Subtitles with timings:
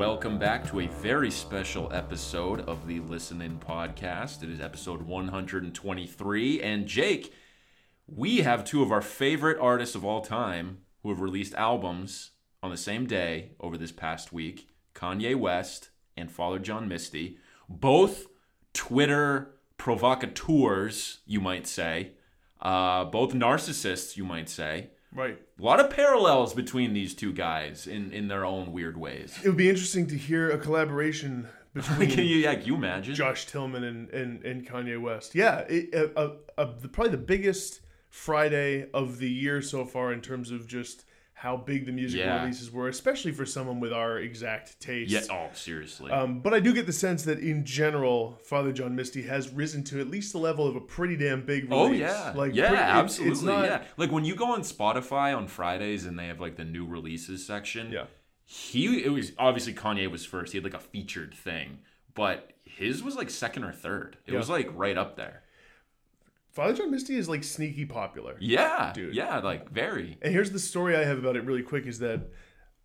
[0.00, 4.42] Welcome back to a very special episode of the Listen In podcast.
[4.42, 6.62] It is episode 123.
[6.62, 7.34] And Jake,
[8.06, 12.30] we have two of our favorite artists of all time who have released albums
[12.62, 17.36] on the same day over this past week Kanye West and Father John Misty.
[17.68, 18.26] Both
[18.72, 22.12] Twitter provocateurs, you might say.
[22.58, 24.92] Uh, both narcissists, you might say.
[25.12, 25.38] Right.
[25.58, 29.36] A lot of parallels between these two guys in, in their own weird ways.
[29.42, 33.14] It would be interesting to hear a collaboration between can you, yeah, can you imagine?
[33.14, 35.34] Josh Tillman and, and, and Kanye West.
[35.34, 40.12] Yeah, it, uh, uh, uh, the, probably the biggest Friday of the year so far
[40.12, 41.04] in terms of just
[41.40, 42.40] how big the music Yeah.
[42.42, 45.10] releases were, especially for someone with our exact taste.
[45.10, 45.20] Yeah.
[45.30, 46.10] Oh, seriously.
[46.12, 49.82] Um, but I do get the sense that in general, Father John Misty has risen
[49.84, 51.72] to at least the level of a pretty damn big release.
[51.72, 52.32] oh yeah.
[52.36, 53.32] like yeah, pretty- absolutely.
[53.32, 53.82] It's not, yeah.
[53.96, 57.46] Like when you go on Spotify on Fridays and they have like the new releases
[57.46, 57.90] section.
[57.90, 58.04] Yeah.
[58.44, 60.52] He it was obviously Kanye was first.
[60.52, 61.78] He had like a featured thing,
[62.14, 64.16] but his was like second or third.
[64.26, 64.38] It Yeah.
[64.38, 65.42] was like right up there.
[66.52, 68.36] Father John Misty is like sneaky popular.
[68.40, 69.14] Yeah, Dude.
[69.14, 70.18] Yeah, like very.
[70.22, 72.28] And here's the story I have about it really quick is that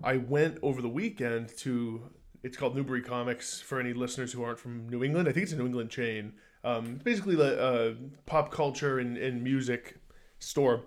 [0.03, 2.09] I went over the weekend to
[2.43, 5.27] it's called Newbury Comics for any listeners who aren't from New England.
[5.27, 6.33] I think it's a New England chain.
[6.63, 7.93] Um, basically, the uh,
[8.27, 9.97] pop culture and, and music
[10.39, 10.83] store.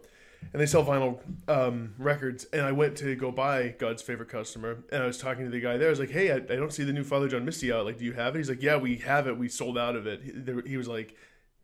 [0.53, 2.45] And they sell vinyl um, records.
[2.53, 4.85] And I went to go buy God's favorite customer.
[4.93, 5.89] And I was talking to the guy there.
[5.89, 7.85] I was like, hey, I, I don't see the new Father John Misty out.
[7.87, 8.39] Like, do you have it?
[8.39, 9.37] He's like, yeah, we have it.
[9.37, 10.23] We sold out of it.
[10.23, 11.17] He, there- he was like,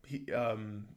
[0.05, 0.87] he, um,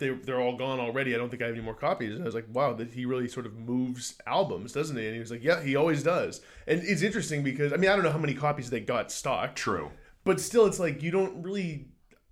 [0.00, 1.14] they, they're all gone already.
[1.14, 2.14] I don't think I have any more copies.
[2.14, 5.04] And I was like, wow, that he really sort of moves albums, doesn't he?
[5.06, 6.40] And he was like, yeah, he always does.
[6.66, 9.54] And it's interesting because, I mean, I don't know how many copies they got stock,
[9.54, 9.90] True.
[10.24, 11.86] but still, it's like you don't really,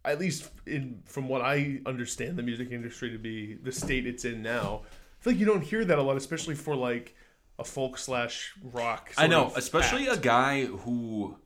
[0.05, 4.25] at least in from what I understand the music industry to be the state it's
[4.25, 4.83] in now,
[5.21, 7.15] I feel like you don't hear that a lot, especially for like
[7.59, 9.13] a folk slash rock.
[9.17, 10.19] I know, especially act.
[10.19, 11.37] a guy who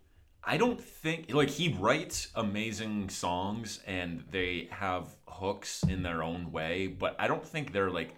[0.45, 6.51] I don't think like he writes amazing songs and they have hooks in their own
[6.53, 8.15] way, but I don't think they're like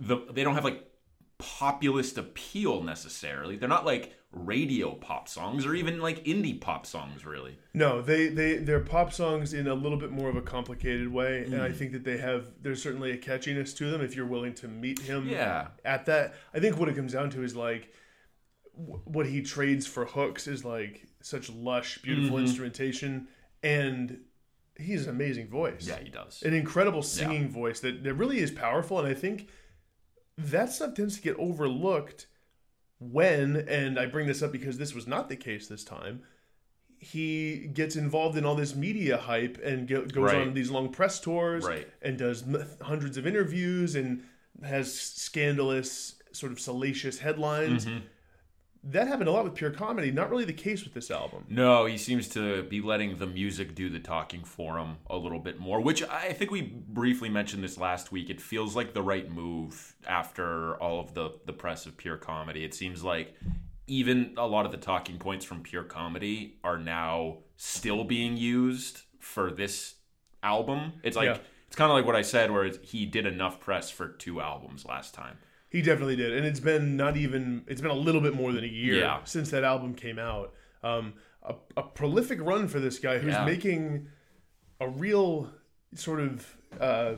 [0.00, 0.84] the they don't have like
[1.38, 3.56] populist appeal necessarily.
[3.56, 7.56] They're not like radio pop songs or even like indie pop songs really.
[7.72, 11.44] No, they they they're pop songs in a little bit more of a complicated way,
[11.44, 11.76] and I Mm.
[11.76, 14.98] think that they have there's certainly a catchiness to them if you're willing to meet
[15.00, 15.28] him.
[15.28, 15.68] Yeah.
[15.84, 17.92] At that, I think what it comes down to is like
[18.76, 22.46] what he trades for hooks is like such lush, beautiful Mm-hmm.
[22.46, 23.28] instrumentation,
[23.62, 24.20] and
[24.78, 25.86] he's an amazing voice.
[25.86, 26.42] Yeah, he does.
[26.42, 29.48] an incredible singing voice that, that really is powerful and i think
[30.36, 32.26] that stuff tends to get overlooked
[32.98, 36.22] when and i bring this up because this was not the case this time
[36.98, 40.38] he gets involved in all this media hype and go, goes Right.
[40.48, 41.86] on these long press tours Right.
[42.02, 42.44] and does
[42.80, 44.22] hundreds of interviews and
[44.64, 47.98] has scandalous sort of salacious headlines Mm-hmm.
[48.86, 51.86] That happened a lot with pure comedy not really the case with this album No,
[51.86, 55.58] he seems to be letting the music do the talking for him a little bit
[55.58, 58.28] more, which I think we briefly mentioned this last week.
[58.30, 62.64] It feels like the right move after all of the the press of pure comedy.
[62.64, 63.34] It seems like
[63.86, 69.02] even a lot of the talking points from pure comedy are now still being used
[69.20, 69.94] for this
[70.42, 70.92] album.
[71.02, 71.38] It's like Yeah.
[71.68, 74.84] it's kind of like what I said where he did enough press for two albums
[74.84, 75.38] last time.
[75.74, 78.62] He definitely did, and it's been not even it's been a little bit more than
[78.62, 79.24] a year Yeah.
[79.24, 80.52] since that album came out.
[80.84, 83.44] Um, a, a prolific run for this guy who's Yeah.
[83.44, 84.06] making
[84.80, 85.50] a real
[85.94, 87.14] sort of uh,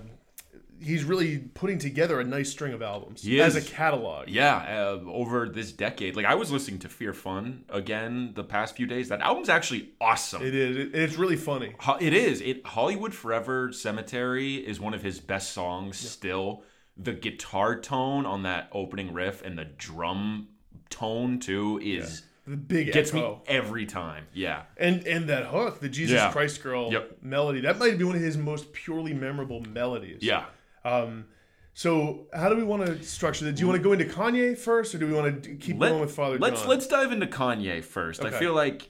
[0.80, 4.28] he's really putting together a nice string of albums He as a catalog.
[4.28, 6.16] Yeah, uh, over this decade.
[6.16, 9.08] Like I was listening to Fear Fun again the past few days.
[9.10, 10.42] That album's actually awesome.
[10.42, 10.76] It is.
[10.78, 11.74] It, it's really funny.
[11.80, 12.40] Ho- It is.
[12.40, 16.62] It Hollywood Forever Cemetery is one of his best songs still.
[16.96, 20.48] The guitar tone on that opening riff and the drum
[20.88, 23.36] tone too is The big gets echo.
[23.36, 24.24] me every time.
[24.32, 24.62] Yeah.
[24.78, 26.32] and and that hook, the Jesus Yeah.
[26.32, 27.18] Christ Girl Yep.
[27.22, 30.22] melody, that might be one of his most purely memorable melodies.
[30.22, 30.47] Yeah.
[30.84, 31.26] Um,
[31.74, 33.56] so how do we want to structure that?
[33.56, 35.91] Do you want to go into Kanye first, or do we want to keep Let-
[35.91, 36.71] going with Father let's John?
[36.71, 38.24] let's dive into Kanye first.
[38.24, 38.88] I feel like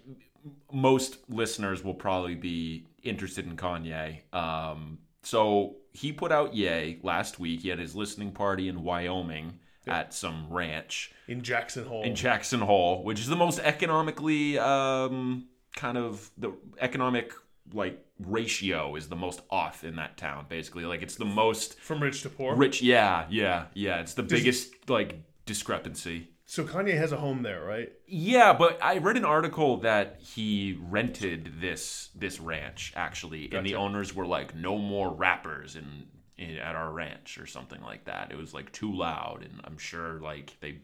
[0.73, 4.21] most listeners will probably be interested in Kanye.
[4.35, 7.61] Um, so he put out "ye" last week.
[7.61, 12.03] He had his listening party in Wyoming at some ranch in Jackson Hole.
[12.03, 15.47] in Jackson Hole, which is the most economically um,
[15.77, 17.33] kind of the economic
[17.73, 20.47] like ratio is the most off in that town.
[20.49, 22.55] Basically, like it's the most from rich to poor.
[22.57, 22.83] rich.
[22.83, 24.01] Yeah, yeah, yeah.
[24.01, 26.31] It's the biggest like discrepancy.
[26.49, 27.93] So Kanye has a home there, right?
[28.07, 33.75] Yeah, but I read an article that he rented this this ranch actually, and the
[33.75, 36.07] owners were like, "No more rappers in,
[36.39, 38.31] in at our ranch" or something like that.
[38.31, 40.79] It was like too loud, and I'm sure like they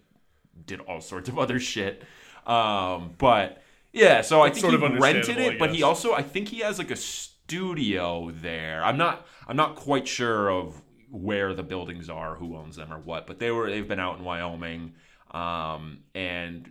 [0.67, 2.03] did all sorts of other shit.
[2.45, 3.63] Um, but
[3.93, 6.59] yeah, so I think sort he of rented it, but he also I think he
[6.59, 8.85] has like a studio there.
[8.85, 12.99] I'm not I'm not quite sure of where the buildings are, who owns them or
[12.99, 14.95] what, but they were they've been out in Wyoming.
[15.33, 16.71] Um, and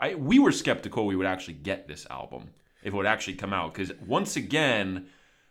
[0.00, 2.50] I we were skeptical we would actually get this album
[2.82, 5.06] if it would actually come out because once again,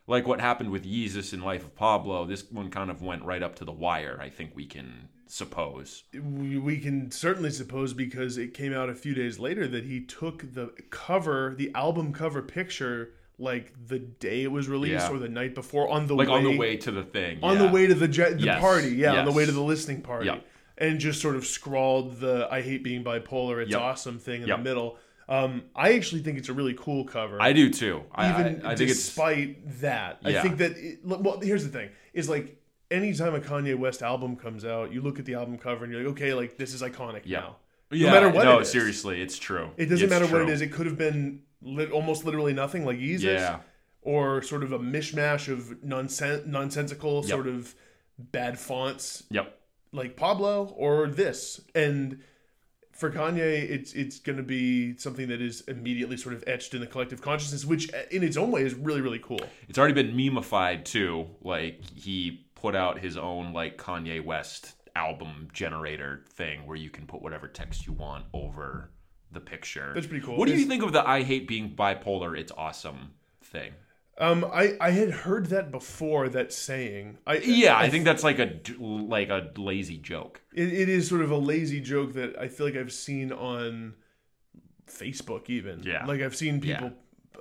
[0.07, 3.41] like what happened with Yeezus in Life of Pablo, this one kind of went right
[3.41, 4.19] up to the wire.
[4.21, 6.03] I think we can suppose.
[6.13, 10.53] we, can certainly suppose because it came out a few days later that he took
[10.53, 15.11] the cover, the album cover picture, like the day it was released Yeah.
[15.11, 17.53] or the night before on the Like way, on the way to the thing, on
[17.55, 17.65] yeah.
[17.65, 20.01] the way to the je- the Yes, party, yeah, on the way to the listening
[20.01, 20.45] party, Yep.
[20.81, 23.79] And just sort of scrawled the "I hate being bipolar, it's Yep.
[23.81, 24.57] awesome" thing in Yep.
[24.57, 24.97] the middle.
[25.29, 27.41] Um, I actually think it's a really cool cover.
[27.41, 28.03] I do too.
[28.13, 31.69] I, even I, I think it's despite that, I think that it, well, here's the
[31.69, 32.57] thing: is like
[32.89, 36.03] anytime a Kanye West album comes out, you look at the album cover and you're
[36.03, 37.39] like, okay, like this is iconic Yeah.
[37.39, 37.55] now.
[37.91, 38.71] yeah, matter what No, it is.
[38.71, 39.69] seriously, it's true.
[39.77, 40.61] It doesn't It's matter what it is.
[40.61, 43.59] It could have been lit, almost literally nothing, like Yeezus, Yeah.
[44.01, 47.25] or sort of a mishmash of nonsen- nonsensical, Yep.
[47.29, 47.73] sort of
[48.17, 49.57] bad fonts, Yep.
[49.93, 51.61] Like Pablo, or this.
[51.75, 52.21] And
[52.91, 56.81] for Kanye, it's it's going to be something that is immediately sort of etched in
[56.81, 59.41] the collective consciousness, which uh, in its own way is really really cool.
[59.67, 61.27] It's already been memeified too.
[61.41, 67.07] Like he put out his own like Kanye West album generator thing where you can
[67.07, 68.91] put whatever text you want over
[69.31, 69.91] the picture.
[69.95, 70.37] That's pretty cool.
[70.37, 73.73] What do you think of the "I hate being bipolar, it's awesome" thing?
[74.17, 76.29] Um, I I had heard that before.
[76.29, 80.41] That saying, I Yeah, I think that's like a like a lazy joke.
[80.53, 83.95] it, it is sort of a lazy joke that I feel like I've seen on
[84.87, 85.83] Facebook even.
[85.83, 86.05] Yeah.
[86.05, 86.91] like I've seen people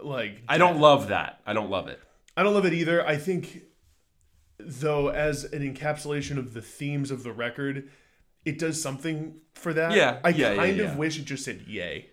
[0.02, 1.40] like I don't love that.
[1.46, 2.00] I don't love it.
[2.36, 3.06] I don't love it either.
[3.06, 3.64] I think
[4.58, 7.90] though as an encapsulation of the themes of the record,
[8.44, 9.92] it does something for that.
[9.92, 12.09] Yeah, I yeah, yeah, kind of wish it just said yay.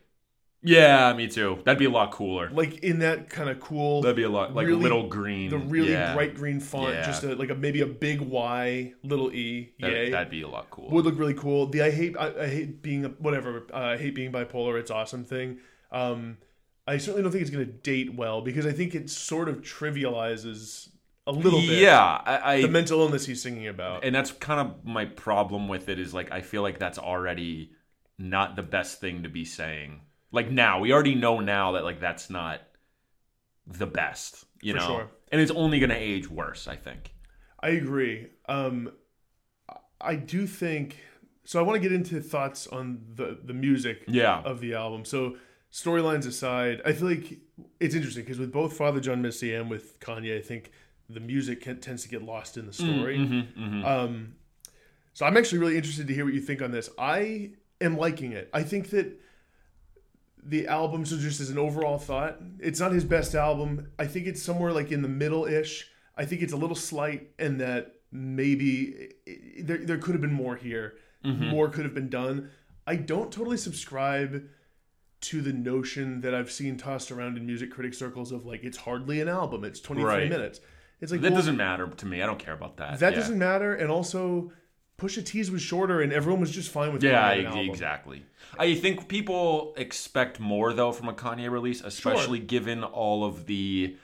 [0.67, 1.59] Yeah, me too.
[1.65, 2.49] That'd be a lot cooler.
[2.51, 5.49] Like in that kind of cool That'd be a lot like really- little green.
[5.49, 6.13] the really yeah.
[6.13, 7.05] bright green font, Yeah.
[7.05, 10.09] just a, like a maybe a big Y, little E, That, yay.
[10.11, 10.89] That'd be a lot cooler.
[10.89, 11.67] would look really cool.
[11.67, 14.79] The I hate I, I hate being whatever uh, I hate being bipolar.
[14.79, 15.59] It's awesome thing.
[15.91, 16.37] Um,
[16.85, 19.61] I certainly don't think it's going to date well because I think it sort of
[19.61, 20.89] trivializes
[21.25, 24.03] a little bit Yeah, I, I the mental illness he's singing about.
[24.05, 27.71] and that's kind of my problem with it is like I feel like that's already
[28.17, 30.01] not the best thing to be saying.
[30.37, 32.61] Like now, we already know now that like that's not
[33.81, 34.87] the best, you For know.
[34.87, 35.05] sure.
[35.31, 37.13] And it's only going to age worse, I think.
[37.67, 38.27] I agree.
[38.47, 38.91] Um,
[39.99, 40.87] I do think
[41.43, 41.59] so.
[41.59, 42.83] I want to get into thoughts on
[43.15, 44.41] the the music Yeah.
[44.51, 45.05] of the album.
[45.05, 45.37] So
[45.71, 47.39] storylines aside, I feel like
[47.79, 50.71] it's interesting because with both Father John Misty and with Kanye, I think
[51.09, 53.17] the music can, tends to get lost in the story.
[53.17, 54.35] Mm-hmm, Um,
[55.13, 56.89] so I'm actually really interested to hear what you think on this.
[56.97, 57.51] I
[57.81, 58.49] am liking it.
[58.53, 59.07] I think that
[60.47, 63.87] the album, so just as an overall thought, it's not his best album.
[63.99, 65.89] I think it's somewhere like in the middle ish.
[66.15, 70.33] I think it's a little slight, and that maybe it, there there could have been
[70.33, 70.95] more here.
[71.25, 71.49] Mm-hmm.
[71.49, 72.49] More could have been done.
[72.85, 74.43] I don't totally subscribe
[75.19, 78.77] to the notion that I've seen tossed around in music critic circles of like it's
[78.77, 79.63] hardly an album.
[79.65, 80.29] It's 23 Right.
[80.29, 80.61] minutes.
[81.01, 82.21] It's like That well, doesn't matter to me.
[82.21, 82.99] I don't care about that.
[82.99, 83.19] that yeah.
[83.19, 83.73] doesn't matter.
[83.75, 84.51] And also,
[84.97, 87.55] Pusha T's was shorter, and everyone was just fine with Yeah, calling it an ex-
[87.55, 87.69] album.
[87.69, 88.25] exactly.
[88.57, 93.95] I think people expect more though from a Kanye release, especially given all of the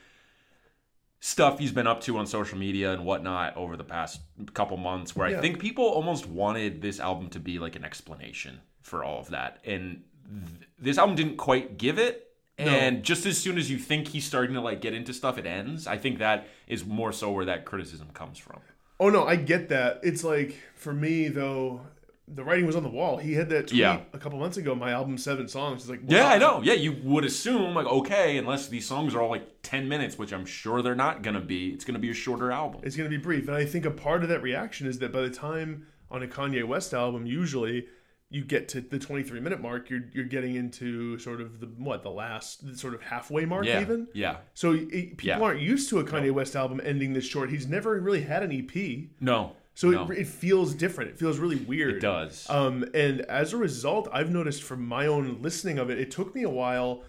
[1.19, 4.21] stuff he's been up to on social media and whatnot over the past
[4.53, 5.15] couple months.
[5.15, 5.37] Where Yeah.
[5.37, 9.29] I think people almost wanted this album to be like an explanation for all of
[9.31, 12.29] that, and th- this album didn't quite give it.
[12.55, 15.47] And just as soon as you think he's starting to like get into stuff, it
[15.47, 15.87] ends.
[15.87, 18.59] I think that is more so where that criticism comes from.
[18.99, 19.99] Oh no, I get that.
[20.03, 21.81] It's like for me though,
[22.27, 23.17] the writing was on the wall.
[23.17, 24.01] He had that tweet Yeah.
[24.13, 24.73] a couple months ago.
[24.75, 25.81] My album seven songs.
[25.83, 26.27] He's like Yeah.
[26.27, 26.61] I know.
[26.63, 30.31] Yeah, you would assume like okay, unless these songs are all like ten minutes, which
[30.31, 31.69] I'm sure they're not gonna be.
[31.69, 32.81] It's gonna be a shorter album.
[32.83, 35.11] It's going to be brief, and I think a part of that reaction is that
[35.11, 37.87] by the time on a Kanye West album, usually
[38.33, 42.01] you get to the 23 minute mark, you're you're getting into sort of the what
[42.03, 44.07] the last the sort of halfway mark Yeah, even.
[44.13, 44.37] yeah.
[44.55, 45.39] So it, people Yeah.
[45.39, 47.49] aren't used to a Kanye West album ending this short.
[47.51, 51.11] He's never really had an EP, No, so no, it, it feels different.
[51.11, 51.95] It feels really weird.
[51.95, 52.47] it does.
[52.49, 56.33] Um, and as a result, I've noticed from my own listening of it, it took
[56.33, 57.03] me a while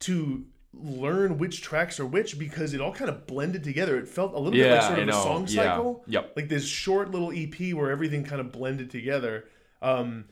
[0.00, 0.44] to
[0.74, 3.98] learn which tracks are which because it all kind of blended together.
[3.98, 5.62] It felt a little bit like sort of a song Yeah.
[5.64, 6.04] cycle.
[6.06, 6.32] Yep.
[6.36, 9.46] Like this short little EP where everything kind of blended together.
[9.80, 10.26] Um,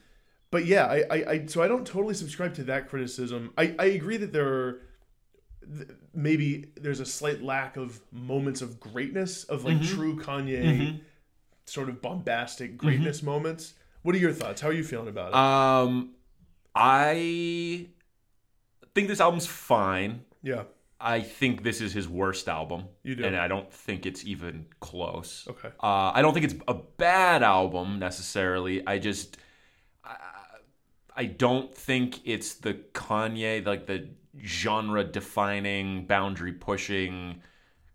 [0.50, 3.52] but yeah, I, I, I so I don't totally subscribe to that criticism.
[3.58, 4.80] I, I agree that there are
[5.76, 9.94] th- maybe there's a slight lack of moments of greatness of like Mm-hmm.
[9.96, 11.00] true Kanye
[11.66, 13.26] sort of bombastic greatness Mm-hmm.
[13.26, 13.74] moments.
[14.02, 14.60] What are your thoughts?
[14.60, 15.34] How are you feeling about it?
[15.34, 16.10] Um,
[16.74, 17.88] I
[18.94, 20.24] think this album's fine.
[20.42, 20.62] Yeah.
[21.00, 22.84] I think this is his worst album.
[23.02, 23.24] You do?
[23.24, 25.46] And I don't think it's even close.
[25.50, 25.68] Okay.
[25.82, 28.86] Uh, I don't think it's a bad album necessarily.
[28.86, 29.36] I just,
[30.04, 30.16] I,
[31.16, 34.08] I don't think it's the Kanye, like the
[34.44, 37.40] genre defining, boundary pushing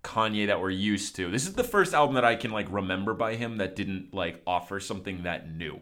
[0.03, 1.29] Kanye that we're used to.
[1.29, 4.41] This is the first album that I can like remember by him that didn't like
[4.47, 5.79] offer something that new.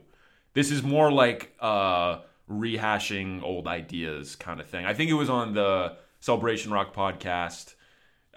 [0.53, 2.19] This is more like uh
[2.49, 4.85] rehashing old ideas kind of thing.
[4.85, 7.75] I think it was on the Celebration Rock podcast.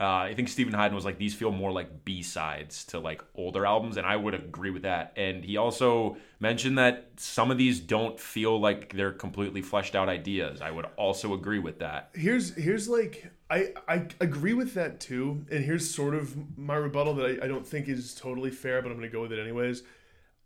[0.02, 3.22] Uh, I think Steven Hyden was like these feel more like B sides to like
[3.36, 5.12] older albums, and I would agree with that.
[5.14, 10.08] And he also mentioned that some of these don't feel like they're completely fleshed out
[10.08, 10.60] ideas.
[10.60, 12.10] I would also agree with that.
[12.14, 17.14] Here's here's like I I agree with that too, and here's sort of my rebuttal
[17.14, 19.84] that I, I don't think is totally fair, but I'm gonna go with it anyways.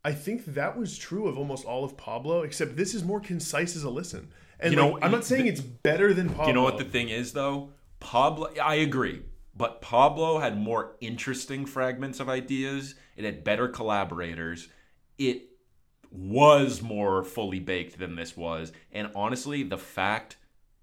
[0.05, 3.75] I think that was true of almost all of Pablo, except this is more concise
[3.75, 4.29] as a listen.
[4.61, 6.49] And You like, know, I'm not saying it's better than Pablo.
[6.49, 7.71] You know what the thing is though?
[8.01, 9.23] Pablo I agree.
[9.57, 12.95] But Pablo had more interesting fragments of ideas.
[13.17, 14.69] It had better collaborators.
[15.19, 15.49] It
[16.11, 18.73] was more fully baked than this was.
[18.93, 20.37] And honestly, the fact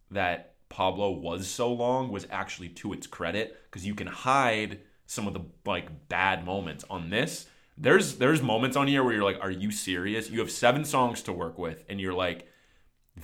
[0.09, 5.27] that Pablo was so long was actually to its credit because you can hide some
[5.27, 7.45] of the like bad moments on this.
[7.77, 10.31] There's there's moments on here where you're like, are you serious?
[10.31, 12.47] You have seven songs to work with, and you're like,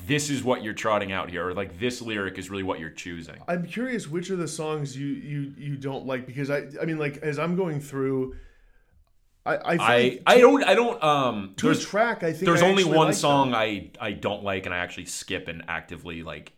[0.06, 2.90] this is what you're trotting out here, or like this lyric is really what you're
[2.92, 3.36] choosing.
[3.48, 6.98] I'm curious which of the songs you you you don't like because I I mean
[7.00, 8.36] like as I'm going through,
[9.46, 12.62] I I I like I don't I don't um to there's track I think there's
[12.62, 13.60] I only one like song them.
[13.60, 16.54] I I don't like and I actually skip and actively like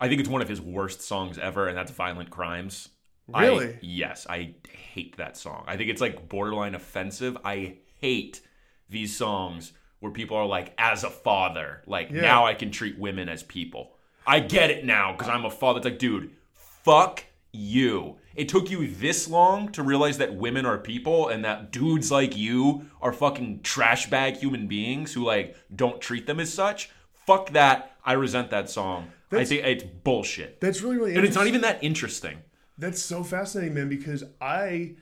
[0.00, 2.88] I think it's one of his worst songs ever and that's Violent Crimes.
[3.34, 3.76] I- Really?
[3.82, 5.64] yes, I hate that song.
[5.66, 7.36] I think it's like borderline offensive.
[7.44, 8.40] I hate
[8.88, 12.20] these songs where people are like as a father, like Yeah.
[12.22, 13.92] now I can treat women as people.
[14.26, 15.78] I get it now cuz I'm a father.
[15.78, 18.16] It's like dude, fuck you.
[18.34, 22.36] It took you this long to realize that women are people and that dudes like
[22.36, 26.90] you are fucking trash bag human beings who like don't treat them as such.
[27.26, 27.96] Fuck that.
[28.04, 29.10] I resent that song.
[29.32, 30.60] I think it's bullshit.
[30.60, 32.38] That's really really And it's not even that interesting.
[32.78, 34.94] That's so fascinating, man, because I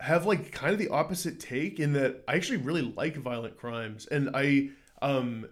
[0.00, 4.06] have like kind of the opposite take in that I actually really like violent crimes
[4.06, 4.70] and I
[5.02, 5.48] um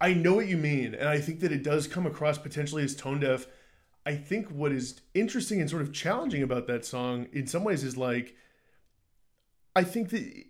[0.00, 2.94] I know what you mean and I think that it does come across potentially as
[2.94, 3.46] tone deaf.
[4.04, 7.84] I think what is interesting and sort of challenging about that song in some ways
[7.84, 8.36] is like
[9.74, 10.44] I think that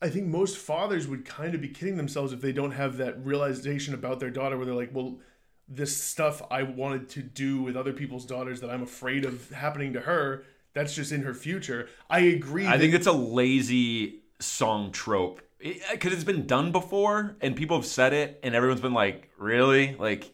[0.00, 3.24] I think most fathers would kind of be kidding themselves if they don't have that
[3.24, 5.18] realization about their daughter where they're like, well,
[5.66, 9.94] this stuff I wanted to do with other people's daughters that I'm afraid of happening
[9.94, 11.88] to her, that's just in her future.
[12.10, 12.66] I agree.
[12.66, 17.56] I that- think it's a lazy song trope because uh, it's been done before and
[17.56, 19.94] people have said it and everyone's been like, "Really?
[19.98, 20.30] Like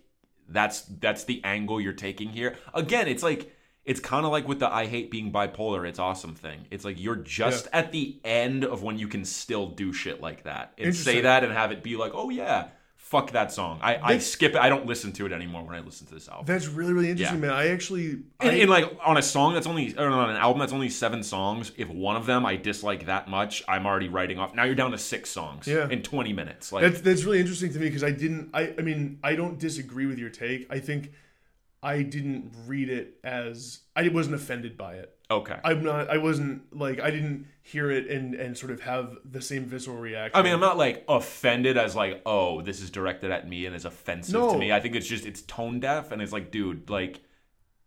[0.48, 3.54] that's that's the angle you're taking here?" Again, it's like
[3.84, 6.66] it's kind of like with the I hate being bipolar, it's awesome thing.
[6.70, 10.44] It's like you're just at the end of when you can still do shit like
[10.44, 12.68] that and say that and have it be like, "Oh yeah,
[13.10, 14.58] fuck that song." I, I skip it.
[14.58, 16.46] I don't listen to it anymore when I listen to this album.
[16.46, 17.48] that's really really interesting, Yeah.
[17.48, 17.56] man.
[17.56, 18.06] I actually
[18.40, 20.88] And, I, and like on a song that's only or on an album that's only
[20.90, 24.54] seven songs, if one of them I dislike that much, I'm already writing off.
[24.54, 25.88] Now you're down to six songs Yeah.
[25.88, 26.72] in 20 minutes.
[26.72, 28.50] Like That's that's really interesting to me because I didn't.
[28.54, 30.66] I I mean I don't disagree with your take.
[30.72, 31.12] I think
[31.82, 35.16] I didn't read it as I wasn't offended by it.
[35.30, 35.58] okay.
[35.64, 36.10] I'm not.
[36.10, 39.96] I wasn't like I didn't hear it and and sort of have the same visceral
[39.96, 40.38] reaction.
[40.38, 43.74] I mean, I'm not like offended as like, oh, this is directed at me and
[43.74, 44.52] is offensive No.
[44.52, 44.72] to me.
[44.72, 47.20] I think it's just it's tone deaf and it's like, dude, like,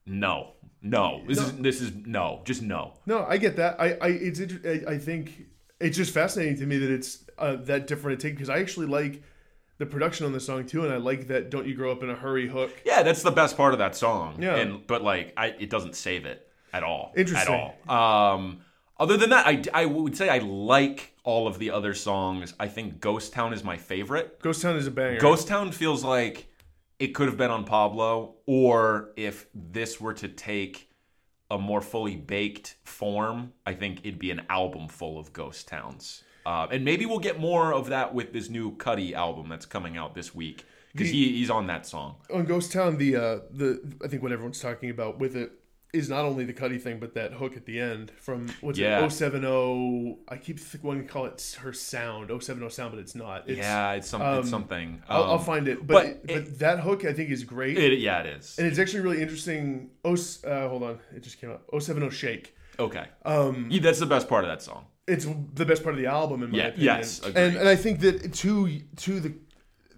[0.06, 2.94] no, no, this is this is no, just no.
[3.06, 3.80] No, I get that.
[3.80, 5.48] I, I it's I, I think
[5.80, 8.88] it's just fascinating to me that it's uh, that different a take because I actually
[8.88, 9.22] like
[9.78, 12.10] the production on the song too, and I like that "Don't You Grow Up in
[12.10, 12.72] a Hurry" hook.
[12.86, 14.42] Yeah, that's the best part of that song.
[14.42, 14.56] Yeah.
[14.56, 17.14] And but like, I it doesn't save it at all.
[17.16, 17.54] Interesting.
[17.54, 18.36] At all.
[18.36, 18.62] Um.
[19.00, 22.54] Other than that, I I would say I like all of the other songs.
[22.60, 24.40] I think Ghost Town is my favorite.
[24.42, 25.20] Ghost Town is a banger.
[25.20, 26.48] Ghost Town feels like
[27.00, 30.90] it could have been on Pablo, or if this were to take
[31.50, 36.24] a more fully baked form, I think it'd be an album full of Ghost Towns.
[36.46, 39.98] Uh, and maybe we'll get more of that with this new Cudi album that's coming
[39.98, 42.16] out this week because he, he's on that song.
[42.34, 45.52] on Ghost Town, the uh, the I think what everyone's talking about with it
[45.94, 49.06] is not only the Cudi thing, but that hook at the end from what's Yeah.
[49.06, 49.12] it?
[49.12, 50.18] 070.
[50.28, 53.48] I keep wanting to call it her sound 070 sound, but it's not.
[53.48, 55.04] It's, yeah, it's, some, um, it's something.
[55.08, 55.86] I'll, I'll Um, find it.
[55.86, 57.78] But but but, that hook I think is great.
[57.78, 58.58] it, yeah, it is.
[58.58, 59.92] and it's actually really interesting.
[60.04, 60.14] Oh,
[60.46, 61.64] uh, hold on, it just came up.
[61.80, 62.56] 070 Shake.
[62.80, 64.86] Okay, Um, yeah, that's the best part of that song.
[65.08, 66.86] It's the best part of the album in my Yeah, opinion.
[66.98, 67.38] yes, agreed.
[67.38, 69.34] and and I think that to to the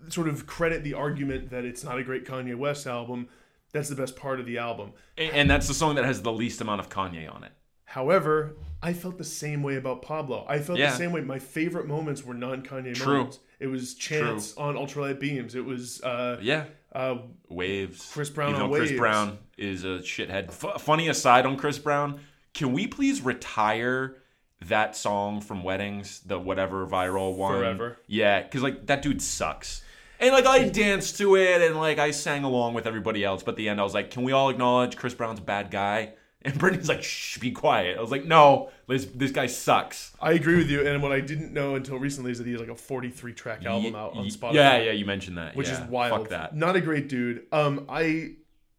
[0.09, 3.27] sort of credit the argument that it's not a great Kanye West album.
[3.71, 4.93] That's the best part of the album.
[5.17, 7.51] And, and that's the song that has the least amount of Kanye on it.
[7.83, 10.45] However, I felt the same way about Pablo.
[10.47, 10.91] I felt Yeah.
[10.91, 11.21] the same way.
[11.21, 13.39] My favorite moments were non-Kanye moments.
[13.59, 15.55] It was Chance on Ultralight Beams.
[15.55, 16.65] It was uh, Yeah.
[16.93, 17.17] uh,
[17.50, 18.09] Waves.
[18.13, 19.00] Chris Brown Even on Chris Waves.
[19.00, 20.47] Brown is a shithead.
[20.50, 22.19] F- funny aside on Chris Brown,
[22.53, 24.15] can we please retire
[24.62, 27.53] that song from Weddings, the whatever viral one?
[27.53, 27.97] Forever.
[28.07, 29.83] Yeah, because like that dude sucks.
[30.19, 33.51] And like I danced to it and like I sang along with everybody else, but
[33.51, 36.13] at the end I was like, can we all acknowledge Chris Brown's a bad guy?
[36.45, 37.97] And Brittany's like, shh, be quiet.
[37.97, 40.13] I was like, no, this this guy sucks.
[40.21, 40.88] I agree with you.
[40.88, 43.65] And what I didn't know until recently is that he has like a 43 track
[43.65, 44.53] album out on Spotify.
[44.53, 45.55] Yeah, yeah, you mentioned that.
[45.55, 45.83] which yeah.
[45.83, 46.19] is wild.
[46.19, 46.55] Fuck that.
[46.55, 47.47] Not a great dude.
[47.51, 48.33] Um, I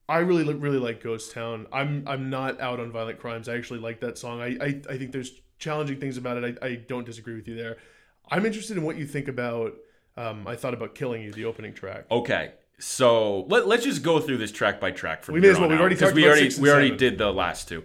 [0.09, 1.67] I really really like Ghost Town.
[1.73, 3.49] I'm I'm not out on violent crimes.
[3.49, 4.41] I actually like that song.
[4.41, 6.59] I I, I think there's challenging things about it.
[6.63, 7.77] I, I don't disagree with you there.
[8.31, 9.75] I'm interested in what you think about.
[10.17, 12.07] Um, I thought about killing you, the opening track.
[12.11, 15.23] Okay, so let, let's just go through this track by track.
[15.23, 15.69] From We may as well.
[15.69, 16.99] We've already talked we about already we already seven.
[16.99, 17.85] did the last two.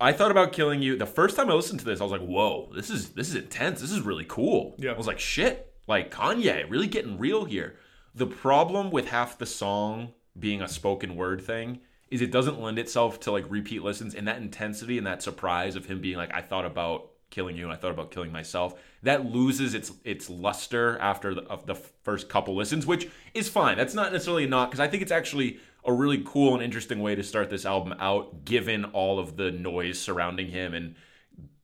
[0.00, 0.96] I thought about killing you.
[0.96, 3.36] The first time I listened to this, I was like, "Whoa, this is this is
[3.36, 3.80] intense.
[3.80, 4.92] This is really cool." Yeah.
[4.92, 7.76] I was like, "Shit, like Kanye, really getting real here."
[8.14, 11.80] The problem with half the song being a spoken word thing
[12.12, 15.74] is it doesn't lend itself to like repeat listens and that intensity and that surprise
[15.76, 18.78] of him being like, "I thought about killing you and I thought about killing myself."
[19.02, 23.78] That loses its its luster after the, the first couple listens, which is fine.
[23.78, 27.14] That's not necessarily not because I think it's actually a really cool and interesting way
[27.14, 30.94] to start this album out, given all of the noise surrounding him and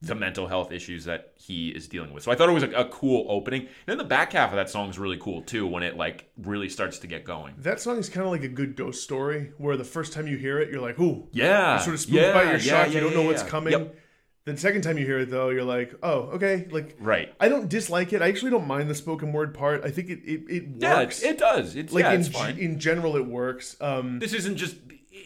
[0.01, 2.23] the mental health issues that he is dealing with.
[2.23, 3.63] So I thought it was a, a cool opening.
[3.63, 6.29] And then the back half of that song is really cool too, when it like
[6.37, 7.55] really starts to get going.
[7.57, 10.37] That song is kind of like a good ghost story, where the first time you
[10.37, 12.87] hear it, you're like, "Ooh." Yeah, You're sort of spooked yeah, by your yeah, shock.
[12.87, 13.49] yeah, you don't yeah, know what's yeah.
[13.49, 13.73] coming.
[13.73, 13.95] Yep.
[14.45, 17.33] The second time you hear it, though, you're like, "Oh, okay." Like, Right.
[17.39, 18.21] I don't dislike it.
[18.21, 19.83] I actually don't mind the spoken word part.
[19.83, 21.21] I think it it, it Yeah, works.
[21.21, 21.75] it, it does.
[21.75, 23.75] It's like yeah, in it's in general, it works.
[23.81, 24.77] Um, this isn't just.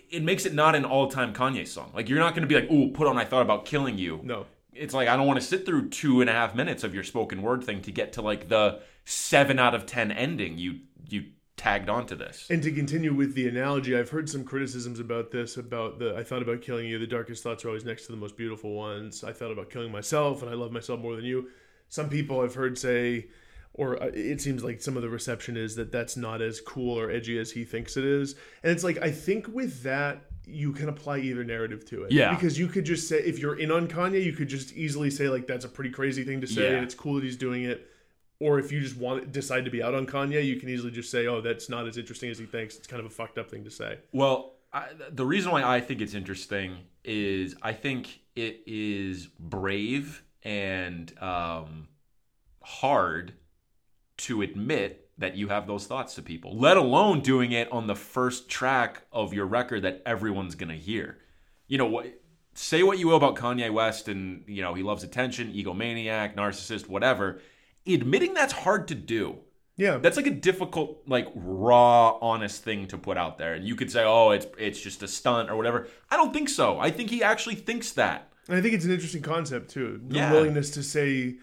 [0.09, 1.91] It makes it not an all-time Kanye song.
[1.93, 4.19] Like you're not going to be like, "Ooh, put on I thought about killing you."
[4.23, 6.93] no, it's like I don't want to sit through two and a half minutes of
[6.93, 10.79] your spoken word thing to get to like the seven out of ten ending you
[11.09, 12.47] you tagged onto this.
[12.49, 15.57] And to continue with the analogy, I've heard some criticisms about this.
[15.57, 16.99] About the, I thought about killing you.
[16.99, 19.23] The darkest thoughts are always next to the most beautiful ones.
[19.23, 21.49] I thought about killing myself, and I love myself more than you.
[21.89, 23.27] Some people I've heard say,
[23.73, 26.99] or uh, it seems like some of the reception is that that's not as cool
[26.99, 28.35] or edgy as he thinks it is.
[28.63, 32.11] And it's like I think with that you can apply either narrative to it.
[32.11, 32.33] Yeah.
[32.33, 35.29] Because you could just say if you're in on Kanye, you could just easily say
[35.29, 36.75] like that's a pretty crazy thing to say, Yeah.
[36.77, 37.89] and it's cool that he's doing it.
[38.39, 41.09] Or if you just want decide to be out on Kanye, you can easily just
[41.09, 43.49] say, "Oh, that's not as interesting as he thinks." It's kind of a fucked up
[43.49, 43.99] thing to say.
[44.11, 46.75] Well, I, the reason why I think it's interesting
[47.05, 51.87] is I think it is brave and um,
[52.61, 53.33] hard
[54.17, 57.95] to admit that you have those thoughts to people, let alone doing it on the
[57.95, 61.17] first track of your record that everyone's going to hear.
[61.67, 62.05] You know, what
[62.53, 66.87] say what you will about Kanye West and, you know, he loves attention, egomaniac, narcissist,
[66.87, 67.39] whatever.
[67.87, 69.39] Admitting that's hard to do.
[69.75, 73.55] Yeah, That's like a difficult, like raw, honest thing to put out there.
[73.55, 76.47] And you could say, "Oh, it's it's just a stunt or whatever." I don't think
[76.49, 76.77] so.
[76.79, 78.29] I think he actually thinks that.
[78.47, 79.99] and I think it's an interesting concept too.
[80.07, 80.31] The Yeah.
[80.31, 81.37] willingness to say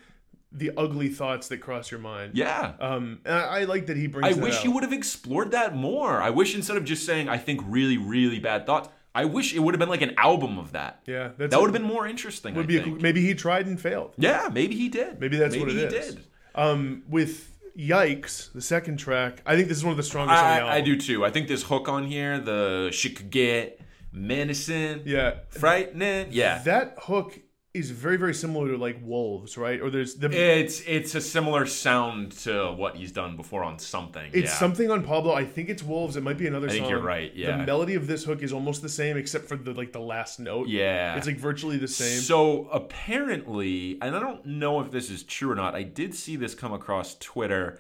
[0.53, 2.33] the ugly thoughts that cross your mind.
[2.37, 2.73] Yeah.
[2.81, 4.37] Um, I, I like that he brings.
[4.37, 4.63] I wish out.
[4.63, 6.21] he would have explored that more.
[6.21, 9.61] I wish instead of just saying, "I think really, really bad thoughts," I wish it
[9.61, 11.03] would have been like an album of that.
[11.07, 12.55] Yeah, that's That would have been more interesting.
[12.55, 14.15] would I be a, maybe he tried and failed.
[14.19, 15.21] yeah, maybe he did.
[15.21, 16.15] Maybe that's what it he is.
[16.15, 16.25] did.
[16.55, 20.45] Um, with Yikes, the second track, I think this is one of the strongest on
[20.45, 20.75] the I, album.
[20.75, 21.25] I do too.
[21.25, 23.81] I think this hook on here, the she could get
[24.13, 26.29] menacing, Yeah, frightening.
[26.33, 27.39] Yeah, that hook
[27.73, 29.81] is very very similar to like Wolves, right?
[29.81, 34.29] Or there's the It's it's a similar sound to what he's done before on something.
[34.33, 34.59] It's yeah.
[34.59, 35.33] something on Pablo.
[35.35, 36.17] I think it's Wolves.
[36.17, 36.91] It might be another I think song.
[36.91, 37.59] you're right, yeah.
[37.59, 40.41] The melody of this hook is almost the same, except for the like the last
[40.41, 40.69] note.
[40.69, 41.17] Yeah.
[41.17, 42.21] It's like virtually the same.
[42.21, 45.75] So apparently, and I don't know if this is true or not.
[45.77, 47.79] I did see this come across Twitter.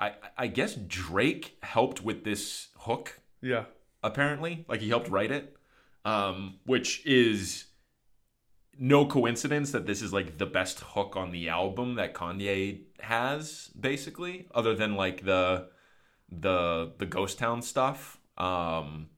[0.00, 3.20] I I guess Drake helped with this hook.
[3.40, 3.64] yeah.
[4.02, 5.54] Apparently, like he helped write it,
[6.06, 7.66] um, which is
[8.82, 13.70] no coincidence that this is like the best hook on the album that Kanye has,
[13.78, 15.68] basically, other than like the
[16.30, 18.18] the the Ghost Town stuff.
[18.38, 19.10] Um,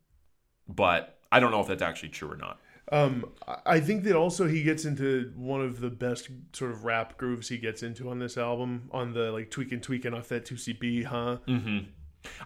[0.69, 2.59] but I don't know if that's actually true or not.
[2.91, 3.25] Um,
[3.65, 7.49] I- think that also he gets into one of the best sort of rap grooves
[7.49, 11.39] he gets into on this album, on the like tweaking tweaking off that 2C-B, huh?
[11.47, 11.87] Mm.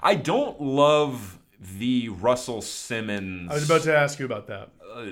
[0.02, 3.50] I don't love the Russell Simmons.
[3.50, 4.70] I was about to ask you about that.
[4.94, 5.06] uh,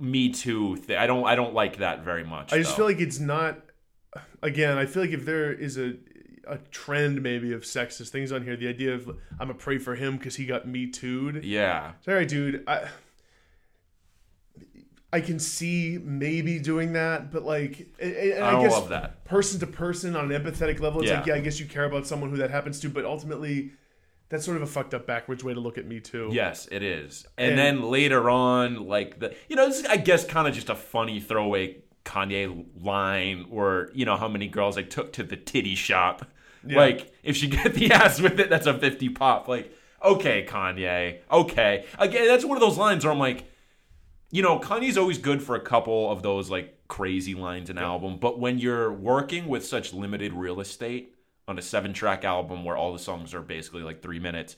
[0.00, 0.96] Me Too thing.
[0.96, 1.24] I don't.
[1.24, 2.52] I don't like that very much.
[2.52, 2.76] I just though.
[2.76, 3.58] feel like it's not.
[4.42, 5.94] Again, I feel like if there is a
[6.46, 8.56] a trend maybe of sexist things on here.
[8.56, 11.44] The idea of I'm gonna pray for him because he got me too'd.
[11.44, 11.92] Yeah.
[12.04, 12.64] Sorry, dude.
[12.66, 12.88] I
[15.12, 19.24] I can see maybe doing that, but like, and, and I I, guess love that.
[19.24, 21.18] person to person on an empathetic level, it's Yeah.
[21.18, 23.70] like, yeah, I guess you care about someone who that happens to, but ultimately,
[24.28, 26.28] that's sort of a fucked up backwards way to look at me too.
[26.32, 27.26] Yes, it is.
[27.36, 30.54] And, And- then later on, like the you know, this is I guess kind of
[30.54, 35.22] just a funny throwaway Kanye line or you know how many girls I took to
[35.22, 36.26] the titty shop.
[36.64, 39.48] Like if she get the ass with it, that's a 50 pop.
[39.48, 39.72] Like,
[40.04, 41.18] okay, Kanye.
[41.30, 41.86] Okay.
[41.98, 43.44] Again, that's one of those lines where I'm like,
[44.30, 47.84] you know, Kanye's always good for a couple of those like crazy lines in an
[47.84, 51.14] album, but when you're working with such limited real estate
[51.48, 54.54] on a seven track album where all the songs are basically like three minutes,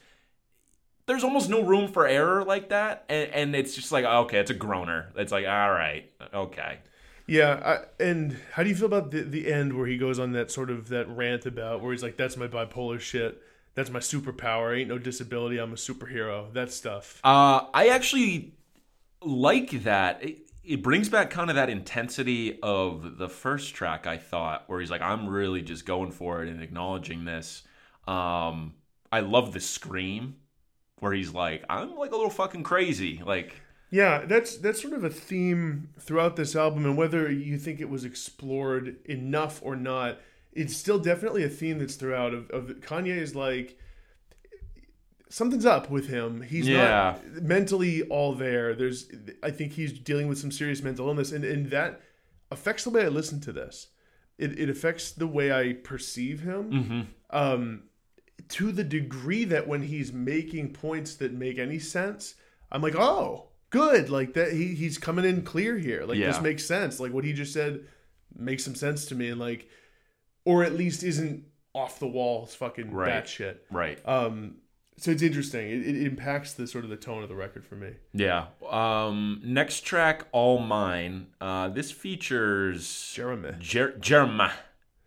[1.07, 3.05] there's almost no room for error like that.
[3.09, 5.13] And, and it's just like, okay, it's a groaner.
[5.17, 6.81] It's like, all right, okay.
[7.27, 7.61] Yeah,
[8.01, 10.51] I, and how do you feel about the the end where he goes on that
[10.51, 13.41] sort of that rant about where he's like, "That's my bipolar shit.
[13.75, 14.77] That's my superpower.
[14.77, 15.59] Ain't no disability.
[15.59, 17.21] I'm a superhero." That stuff.
[17.23, 18.55] Uh, I actually
[19.23, 20.25] like that.
[20.25, 24.07] It, it brings back kind of that intensity of the first track.
[24.07, 27.63] I thought, where he's like, "I'm really just going for it and acknowledging this."
[28.07, 28.75] Um,
[29.13, 30.37] I love the scream,
[30.99, 35.03] where he's like, "I'm like a little fucking crazy." Like, Yeah, that's that's sort of
[35.05, 40.21] a theme throughout this album, and whether you think it was explored enough or not,
[40.53, 42.33] it's still definitely a theme that's throughout.
[42.33, 43.79] Of, of Kanye is like
[45.31, 46.43] something's up with him.
[46.43, 47.17] He's Yeah.
[47.35, 48.75] not mentally all there.
[48.75, 49.11] There's,
[49.43, 52.03] I think he's dealing with some serious mental illness, and and that
[52.51, 53.89] affects the way I listen to this.
[54.37, 57.09] It it affects the way I perceive him.
[57.31, 57.85] Um,
[58.49, 62.35] to the degree that when he's making points that make any sense,
[62.73, 64.11] I'm like, oh, good.
[64.11, 66.05] Like that he he's coming in clear here.
[66.05, 66.99] Like this makes sense.
[67.01, 67.85] Like what he just said
[68.37, 69.69] makes some sense to me, and like,
[70.45, 73.13] or at least isn't off the wall fucking Right.
[73.25, 73.59] batshit.
[73.71, 73.99] right?
[74.09, 74.57] Um,
[75.01, 75.69] so it's interesting.
[75.71, 77.93] It, it impacts the sort of the tone of the record for me.
[78.13, 78.47] Yeah.
[78.69, 81.29] Um, next track, All Mine.
[81.41, 84.53] Uh, this features Jeremy Jer- Jeremiah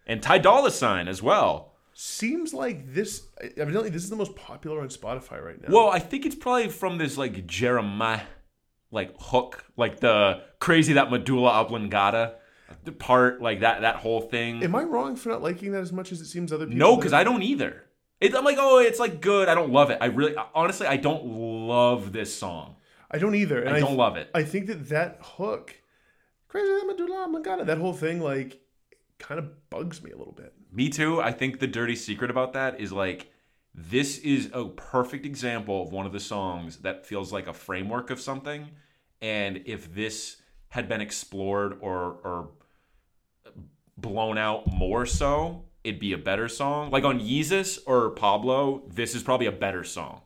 [0.07, 1.73] and Ty Dolla Sign as well.
[1.93, 3.27] seems like this.
[3.55, 5.73] Evidently, this is the most popular on Spotify right now.
[5.73, 8.21] Well, I think it's probably from this like Jeremiah
[8.91, 12.35] like hook, like the crazy that medulla oblongata
[12.83, 14.63] the part, like that that whole thing.
[14.63, 16.79] am I wrong for not liking that as much as it seems other people?
[16.79, 17.83] no, because I don't either.
[18.23, 19.49] It, I'm like, oh, it's like good.
[19.49, 19.97] I don't love it.
[19.99, 22.77] I really, honestly, I don't love this song.
[23.11, 23.61] I don't either.
[23.61, 24.29] And I don't love it.
[24.33, 25.75] I think that that hook,
[26.47, 28.61] crazy oblongata, that whole thing, like,
[29.19, 30.53] kind of bugs me a little bit.
[30.71, 31.21] Me too.
[31.21, 33.31] I think the dirty secret about that is like
[33.75, 38.09] this is a perfect example of one of the songs that feels like a framework
[38.09, 38.69] of something.
[39.21, 40.37] And if this
[40.69, 42.49] had been explored or or
[43.97, 46.91] blown out more so, it'd be a better song.
[46.91, 50.21] Like on Yeezus or Pablo, this is probably a better song.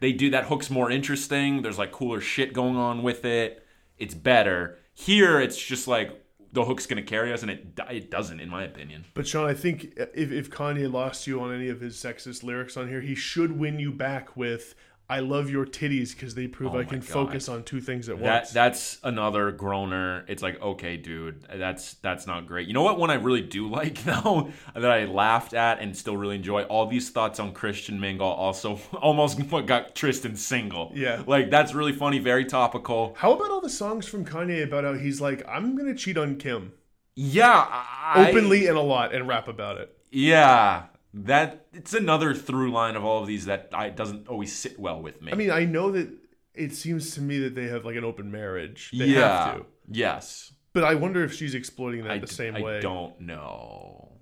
[0.00, 1.62] They do that hook's more interesting.
[1.62, 3.64] There's like cooler shit going on with it.
[3.98, 4.78] It's better.
[4.94, 8.64] Here it's just like the hook's gonna carry us, and it it doesn't, in my
[8.64, 9.06] opinion.
[9.14, 12.76] But Sean, I think if, if Kanye lost you on any of his sexist lyrics
[12.76, 14.74] on here, he should win you back with
[15.08, 17.08] "I love your titties" because they prove Oh I can God.
[17.08, 18.50] focus on two things at That once.
[18.52, 20.24] that's another groaner.
[20.28, 22.66] It's like, okay, dude, that's that's not great.
[22.68, 26.16] You know what one I really do like though that I laughed at and still
[26.16, 26.62] really enjoy?
[26.64, 30.92] All these thoughts on Christian Mingle also almost what got Tristan single.
[30.94, 31.22] Yeah.
[31.26, 33.14] Like that's really funny, very topical.
[33.18, 36.36] How about all the songs from Kanye about how he's like, "I'm gonna cheat on
[36.36, 36.72] Kim"
[37.14, 37.66] Yeah.
[37.70, 39.94] I, openly and a lot and rap about it?
[40.10, 40.84] Yeah.
[41.14, 45.00] That it's another through line of all of these that I doesn't always sit well
[45.00, 45.32] with me.
[45.32, 46.10] I mean, I know that
[46.54, 48.90] it seems to me that they have like an open marriage.
[48.92, 49.44] They yeah.
[49.44, 49.66] have to.
[49.90, 50.52] Yes.
[50.72, 52.78] But I wonder if she's exploiting that I the d- same I way.
[52.78, 54.12] I don't know.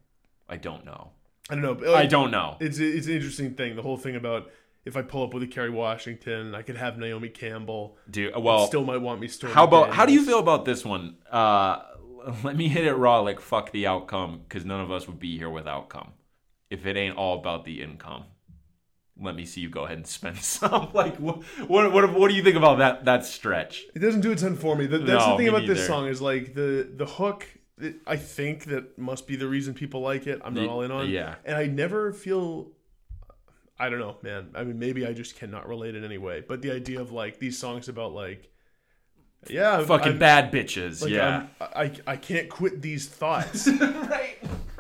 [0.48, 1.12] I don't know.
[1.48, 1.74] I don't know.
[1.74, 2.57] but, I don't know.
[2.61, 3.76] It's it's an interesting thing.
[3.76, 4.50] The whole thing about
[4.85, 7.98] if I pull up with a Kerry Washington, I could have Naomi Campbell.
[8.11, 9.55] Dude, well, still might want me storming.
[9.55, 11.16] How about how do you feel about this one?
[11.31, 11.83] Uh,
[12.42, 15.38] let me hit it raw, like fuck the outcome, because none of us would be
[15.38, 16.14] here with outcome
[16.70, 18.24] if it ain't all about the income.
[19.22, 20.88] Let me see you go ahead and spend some.
[20.94, 23.85] like, what what what, what do you think about that that stretch?
[23.94, 24.87] It doesn't do a ton for me.
[24.87, 27.46] That, that's No, the thing about this song is like the the hook.
[27.78, 30.40] It, I think that must be the reason people like it.
[30.44, 31.09] I'm not all in on.
[31.11, 31.35] yeah.
[31.44, 32.72] and I never feel.
[33.78, 34.50] I don't know, man.
[34.54, 36.42] I mean, maybe I just cannot relate in any way.
[36.46, 38.50] But the idea of like these songs about like,
[39.48, 41.00] yeah, Fucking I'm- bad bitches.
[41.02, 41.46] like, yeah.
[41.61, 43.66] I'm- I I can't quit these thoughts.
[43.66, 43.78] right.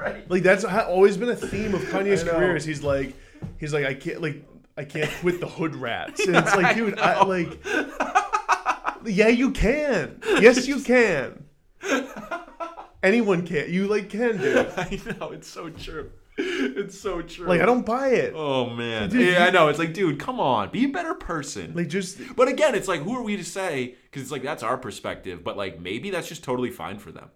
[0.00, 0.30] Right.
[0.30, 2.56] like that's always been a theme of Kanye's career.
[2.56, 3.14] Is he's like,
[3.58, 4.44] he's like, I can't like,
[4.76, 6.20] I can't quit the hood rats.
[6.26, 7.62] And it's like, dude, I, like,
[9.04, 10.20] yeah, you can.
[10.40, 11.44] Yes, you can.
[13.02, 13.72] Anyone can.
[13.72, 14.66] You like can do.
[14.76, 16.12] I know it's so true.
[16.36, 17.46] it's so true.
[17.46, 18.34] Like I don't buy it.
[18.36, 19.08] Oh man.
[19.10, 19.68] Dude, yeah, I know.
[19.68, 21.72] It's like, dude, come on, be a better person.
[21.74, 23.96] Like just but again, it's like, who are we to say?
[24.04, 25.42] Because it's like that's our perspective.
[25.42, 27.30] But like, maybe that's just totally fine for them.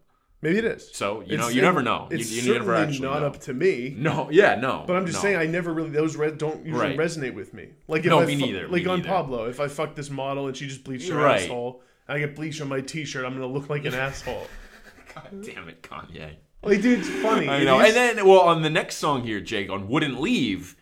[0.45, 0.89] Maybe it is.
[0.93, 2.07] So you know, It's- you never know.
[2.11, 3.27] You, It's you certainly never actually not know.
[3.27, 3.95] up to me.
[3.99, 4.85] No, yeah, no.
[4.87, 5.23] But I'm just no.
[5.23, 6.97] saying, I never really those re- don't usually Right.
[6.99, 7.71] resonate with me.
[7.89, 9.09] Like if No, I me fu- neither, Like me on neither.
[9.09, 11.43] Pablo, if I fuck this model and she just bleached her Right.
[11.43, 14.47] asshole, and I get bleach on my T-shirt, I'm gonna look like an asshole.
[15.15, 16.31] God damn it, Kanye.
[16.63, 17.49] Like, dude, it's funny.
[17.49, 17.79] I know.
[17.81, 20.77] And then, well, on the next song here, Jake, on "Wouldn't Leave,"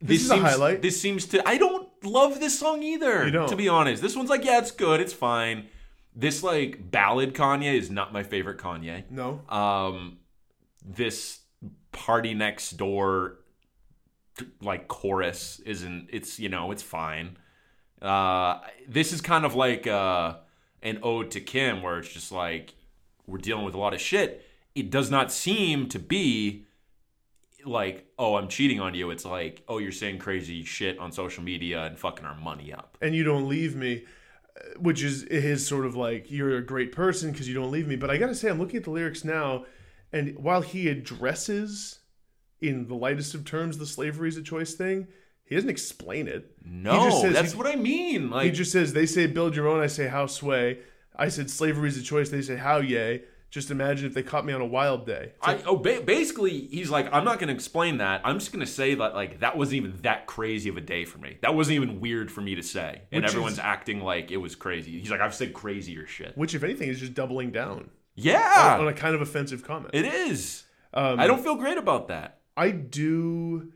[0.00, 0.80] this, is a seems, highlight.
[0.82, 1.46] This seems to.
[1.46, 3.28] I don't love this song either.
[3.28, 3.46] You?
[3.46, 5.66] To be honest, this one's like, yeah, it's good, it's fine.
[6.14, 9.04] This like ballad Kanye is not my favorite Kanye.
[9.10, 10.18] no, Um,
[10.84, 11.40] this
[11.92, 13.38] party next door
[14.62, 16.08] like chorus isn't.
[16.12, 17.36] It's you know, it's fine.
[18.00, 20.36] Uh, this is kind of like uh,
[20.82, 22.74] an ode to Kim, where it's just like
[23.26, 24.44] we're dealing with a lot of shit.
[24.74, 26.64] It does not seem to be
[27.66, 29.10] like, oh, I'm cheating on you.
[29.10, 32.96] It's like, oh, you're saying crazy shit on social media and fucking our money up.
[33.02, 34.04] and you don't leave me,
[34.78, 37.96] which is his sort of like you're a great person because you don't leave me.
[37.96, 39.64] But I gotta say, I'm looking at the lyrics now,
[40.12, 42.00] and while he addresses
[42.60, 45.06] in the lightest of terms the slavery is a choice thing,
[45.44, 46.56] he doesn't explain it.
[46.64, 48.30] No, just says- that's he- what I mean.
[48.40, 49.80] He just says they say build your own.
[49.80, 50.78] I say how sway.
[51.16, 52.30] I said slavery is a choice.
[52.30, 53.22] They say how yay.
[53.50, 55.32] Just imagine if they caught me on a wild day.
[55.42, 58.20] I, oh, ba- basically, he's like, I'm not going to explain that.
[58.24, 61.04] I'm just going to say that, like, that wasn't even that crazy of a day
[61.04, 61.38] for me.
[61.42, 63.02] That wasn't even weird for me to say.
[63.10, 65.00] And Which everyone's is- acting like it was crazy.
[65.00, 66.38] He's like, I've said crazier shit.
[66.38, 69.94] which, if anything, is just doubling down Yeah, on a kind of offensive comment.
[69.94, 70.62] it is.
[70.94, 72.38] Um, I don't feel great about that.
[72.56, 73.72] I do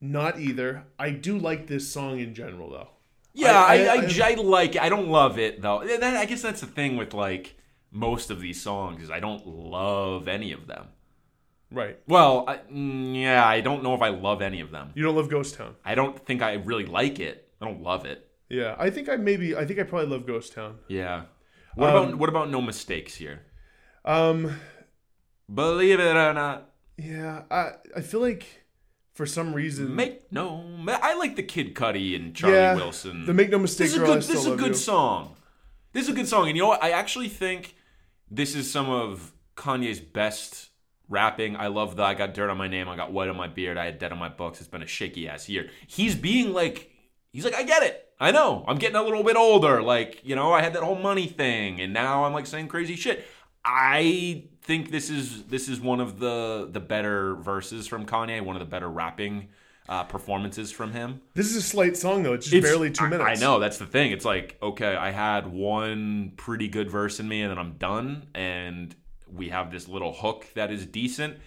[0.00, 0.84] not either.
[0.98, 2.88] I do like this song in general, though.
[3.34, 3.86] Yeah, I, I-
[4.22, 4.80] I, I- like it.
[4.80, 5.84] I don't love it, though.
[5.86, 7.56] That, I guess that's the thing with, like,
[7.90, 10.86] most of these songs is I don't love any of them.
[11.70, 11.98] Right.
[12.06, 14.90] Well, I, mm, yeah, I don't know if I love any of them.
[14.94, 15.76] You don't love Ghost Town.
[15.84, 17.48] I don't think I really like it.
[17.60, 18.26] I don't love it.
[18.48, 19.54] Yeah, I think I maybe.
[19.54, 20.78] I think I probably love Ghost Town.
[20.88, 21.24] Yeah.
[21.74, 23.42] What Um, about what about no mistakes here?
[24.04, 24.58] Um,
[25.52, 28.64] Believe it or not, yeah, I I feel like
[29.14, 30.64] for some reason make no.
[30.88, 33.24] I like the Kid Cudi and Charlie yeah, Wilson.
[33.26, 34.18] The Make No Mistake this is a good.
[34.18, 34.74] This is a good You.
[34.74, 35.36] song.
[35.92, 36.82] This is a good song, and you know what?
[36.82, 37.74] I actually think
[38.30, 40.70] this is some of Kanye's best
[41.08, 41.56] rapping.
[41.56, 42.04] I love that.
[42.04, 44.12] I got dirt on my name, I got white on my beard, I had dead
[44.12, 44.60] on my books.
[44.60, 45.70] It's been a shaky ass year.
[45.86, 46.90] He's being like,
[47.32, 48.04] he's like, I get it.
[48.20, 48.64] I know.
[48.66, 49.80] I'm getting a little bit older.
[49.80, 52.96] Like, you know, I had that whole money thing, and now I'm like saying crazy
[52.96, 53.24] shit.
[53.64, 58.56] I think this is this is one of the the better verses from Kanye, one
[58.56, 59.48] of the better rapping
[59.88, 61.20] uh, performances from him.
[61.34, 62.34] This is a slight song though.
[62.34, 63.40] It's just It's- barely two I- minutes.
[63.40, 64.12] I, know that's the thing.
[64.12, 68.26] It's like okay, I had one pretty good verse in me, and then I'm done,
[68.34, 68.94] and
[69.32, 71.38] we have this little hook that is decent.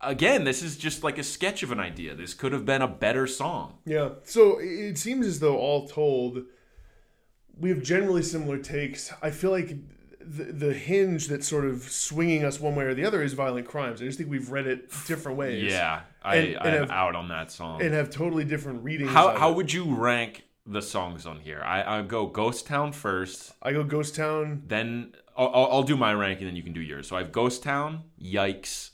[0.00, 2.14] Again, this is just like a sketch of an idea.
[2.14, 3.78] This could have been a better song.
[3.86, 4.10] Yeah.
[4.24, 6.42] So it seems as though all told,
[7.56, 9.12] we have generally similar takes.
[9.22, 9.76] I feel like
[10.26, 13.66] the, the hinge that's sort of swinging us one way or the other is violent
[13.66, 14.00] crimes.
[14.02, 15.64] I just think we've read it different ways.
[15.72, 17.82] Yeah, I, And- and I'm have- out on that song.
[17.82, 19.10] And have totally different readings.
[19.10, 19.56] how how it.
[19.56, 21.60] would you rank the songs on here?
[21.64, 24.62] I I go Ghost Town first, I go Ghost Town?
[24.66, 27.08] then I'll, I'll I'll do my ranking, then you can do yours.
[27.08, 28.90] So I have Ghost Town, Yikes,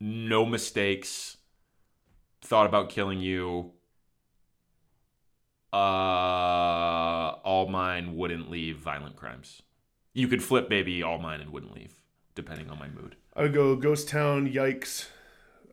[0.00, 1.36] No Mistakes,
[2.42, 3.72] Thought About Killing You,
[5.72, 5.76] uh,
[7.44, 9.62] All Mine, Wouldn't Leave, Violent Crimes.
[10.14, 11.94] You could flip maybe All Mine and Wouldn't Leave,
[12.34, 13.16] depending on my mood.
[13.36, 15.08] I would go Ghost Town, Yikes,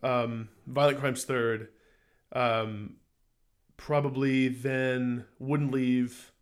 [0.02, 1.68] um, Violent Crimes third.
[2.32, 2.96] Um,
[3.76, 6.32] probably then Wouldn't Leave.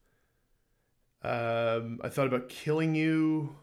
[1.23, 3.57] Um, I thought about Killing You.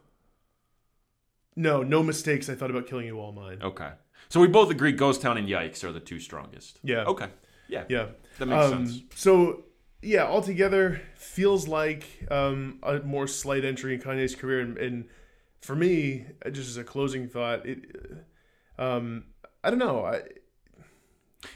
[1.56, 2.50] No, no mistakes.
[2.50, 3.60] I thought about Killing You All Mine.
[3.64, 3.90] Okay.
[4.30, 6.80] So we both agree Ghost Town and Yikes are the two strongest.
[6.84, 7.06] Yeah.
[7.06, 7.30] Okay.
[7.68, 7.86] Yeah.
[7.90, 8.08] Yeah.
[8.38, 9.02] That makes Um, sense.
[9.16, 9.64] So
[10.08, 15.06] yeah, altogether feels like um, a more slight entry in Kanye's career, and, and
[15.62, 17.80] for me, just as a closing thought, it,
[18.80, 19.26] um,
[19.66, 20.06] I don't know.
[20.06, 20.22] I,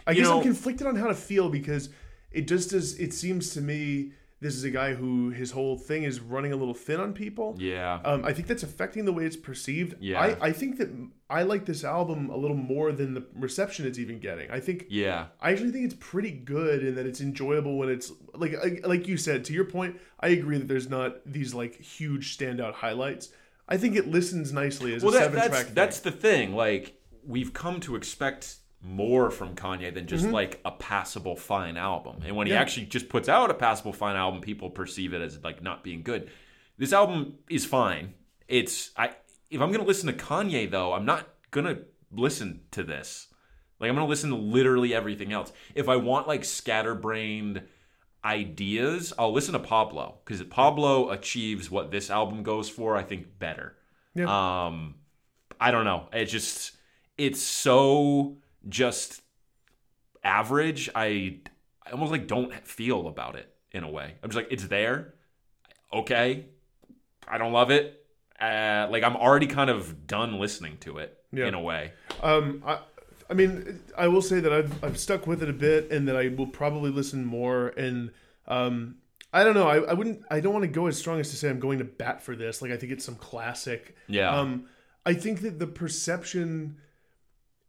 [0.05, 1.89] I guess know- I'm conflicted on how to feel because
[2.31, 2.99] it just does.
[2.99, 4.11] It seems to me
[4.41, 7.55] this is a guy who his whole thing is running a little thin on people.
[7.59, 7.99] Yeah.
[8.03, 9.95] Um, I think that's affecting the way it's perceived.
[9.99, 10.19] Yeah.
[10.19, 10.89] I, I think that
[11.29, 14.49] I like this album a little more than the reception it's even getting.
[14.49, 15.27] I think Yeah.
[15.39, 19.15] I actually think it's pretty good in that it's enjoyable when it's like like- you
[19.17, 19.99] said to your point.
[20.19, 23.29] I agree that there's not these like huge standout highlights.
[23.69, 25.67] I think it listens nicely as Well, a that, seven that's track.
[25.75, 26.55] that's the thing.
[26.55, 32.21] Like we've come to expect more from Kanye than just like a passable fine album.
[32.25, 32.61] And when he Mm-hmm.
[32.61, 36.01] Actually just puts out a passable fine album, people perceive it as like not being
[36.03, 36.29] good.
[36.77, 38.13] This album is fine.
[38.47, 39.11] It's I
[39.49, 41.79] if I'm gonna listen to Kanye though, I'm not gonna
[42.11, 43.27] listen to this.
[43.79, 45.51] Like I'm gonna listen to literally everything else.
[45.75, 47.61] If I want like scatterbrained
[48.23, 52.95] ideas, I'll listen to Pablo because Pablo achieves what this album goes for.
[52.95, 53.75] I think better.
[54.15, 54.25] Yeah.
[54.65, 54.95] Um,
[55.59, 56.07] I don't know.
[56.13, 56.73] It just
[57.17, 58.37] it's so
[58.69, 59.21] just
[60.23, 60.89] average.
[60.95, 61.39] I,
[61.85, 64.15] I almost like don't feel about it in a way.
[64.23, 65.13] I'm just like it's there.
[65.93, 66.45] Okay,
[67.27, 68.05] I don't love it.
[68.39, 71.47] Uh, like I'm already kind of done listening to it Yeah.
[71.47, 71.91] in a way.
[72.23, 72.79] Um, I,
[73.29, 76.15] I mean, I will say that I've I've stuck with it a bit, and that
[76.15, 77.67] I will probably listen more.
[77.69, 78.11] And
[78.47, 78.95] um,
[79.33, 79.67] I don't know.
[79.67, 80.23] I, I wouldn't.
[80.31, 82.35] I don't want to go as strong as to say I'm going to bat for
[82.35, 82.61] this.
[82.61, 83.95] Like I think it's some classic.
[84.07, 84.35] Yeah.
[84.35, 84.65] Um,
[85.05, 86.77] I think that the perception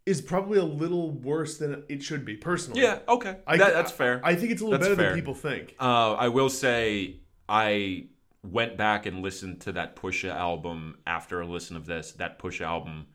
[0.06, 2.36] is probably a little worse than it should be.
[2.36, 2.82] Personally.
[2.82, 2.98] Yeah.
[3.08, 3.36] Okay.
[3.46, 4.20] I, That- that's fair.
[4.24, 5.10] I, I think it's a little That's better fair.
[5.10, 5.74] than people think.
[5.78, 8.06] Uh, I will say I
[8.42, 12.12] went back and listened to that Pusha album after a listen of this.
[12.12, 13.06] That Pusha album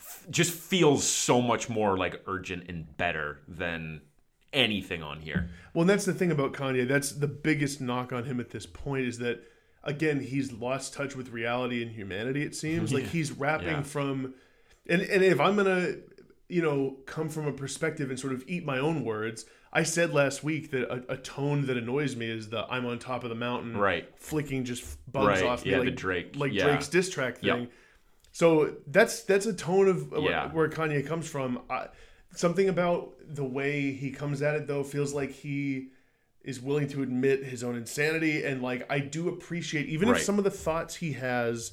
[0.00, 4.00] f- just feels so much more like urgent and better than
[4.52, 5.50] anything on here.
[5.72, 6.86] Well, and that's the thing about Kanye.
[6.88, 9.42] That's the biggest knock on him at this point is that
[9.82, 12.42] again he's lost touch with reality and humanity.
[12.42, 13.82] It seems like he's rapping Yeah.
[13.82, 14.34] from,
[14.88, 15.94] and and if I'm gonna,
[16.48, 19.46] you know, come from a perspective and sort of eat my own words.
[19.76, 23.00] I said last week that a, a tone that annoys me is the "I'm on
[23.00, 24.08] top of the mountain," Right.
[24.16, 26.62] flicking just bugs Right, off me yeah, like the Drake, like yeah.
[26.68, 27.56] Drake's diss track Yep.
[27.56, 27.68] thing.
[28.30, 30.52] So that's that's a tone of where- Yeah.
[30.52, 31.60] where Kanye comes from.
[31.68, 31.88] I,
[32.36, 35.88] something about the way he comes at it though feels like he
[36.44, 40.18] is willing to admit his own insanity and like I do appreciate even Right.
[40.18, 41.72] if some of the thoughts he has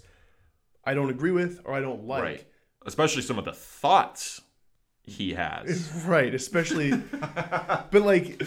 [0.84, 2.24] I don't agree with or I don't like.
[2.24, 2.46] Right.
[2.86, 4.42] Especially some of the thoughts
[5.04, 5.92] he has.
[6.06, 8.42] Right, especially but like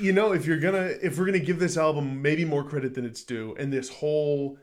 [0.00, 3.04] you know if you're gonna if we're gonna give this album maybe more credit than
[3.04, 4.58] it's due and this whole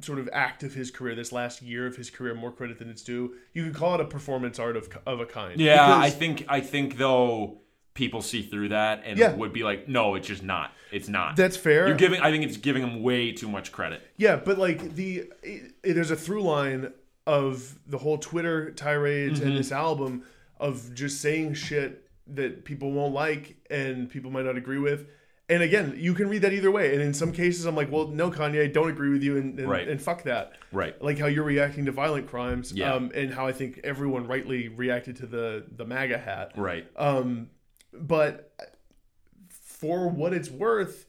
[0.00, 2.90] sort of act of his career this last year of his career more credit than
[2.90, 6.02] it's due you could call it a performance art of of a kind Yeah, Because-
[6.02, 7.60] I think I think though
[7.94, 9.34] people see through that and Yeah.
[9.34, 10.70] would be like, no, it's just not.
[10.92, 11.34] It's not.
[11.36, 12.20] that's fair You're giving.
[12.20, 14.02] I think it's giving him way too much credit.
[14.18, 16.92] Yeah, but like the it, it- there's a through line
[17.26, 19.48] of the whole Twitter tirades Mm-hmm.
[19.48, 20.22] and this album
[20.58, 25.06] of just saying shit that people won't like and people might not agree with.
[25.48, 26.92] And again, you can read that either way.
[26.92, 29.56] And in some cases, I'm like, well, no, Kanye, I don't agree with you, and
[29.60, 29.86] and, Right.
[29.88, 30.54] and fuck that.
[30.72, 31.00] Right.
[31.00, 32.92] Like how you're reacting to violent crimes, Yeah.
[32.94, 36.52] um, and how I think everyone rightly reacted to the the MAGA hat.
[36.56, 36.86] Right.
[36.96, 37.50] Um,
[37.92, 38.52] but
[39.50, 41.06] for what it's worth,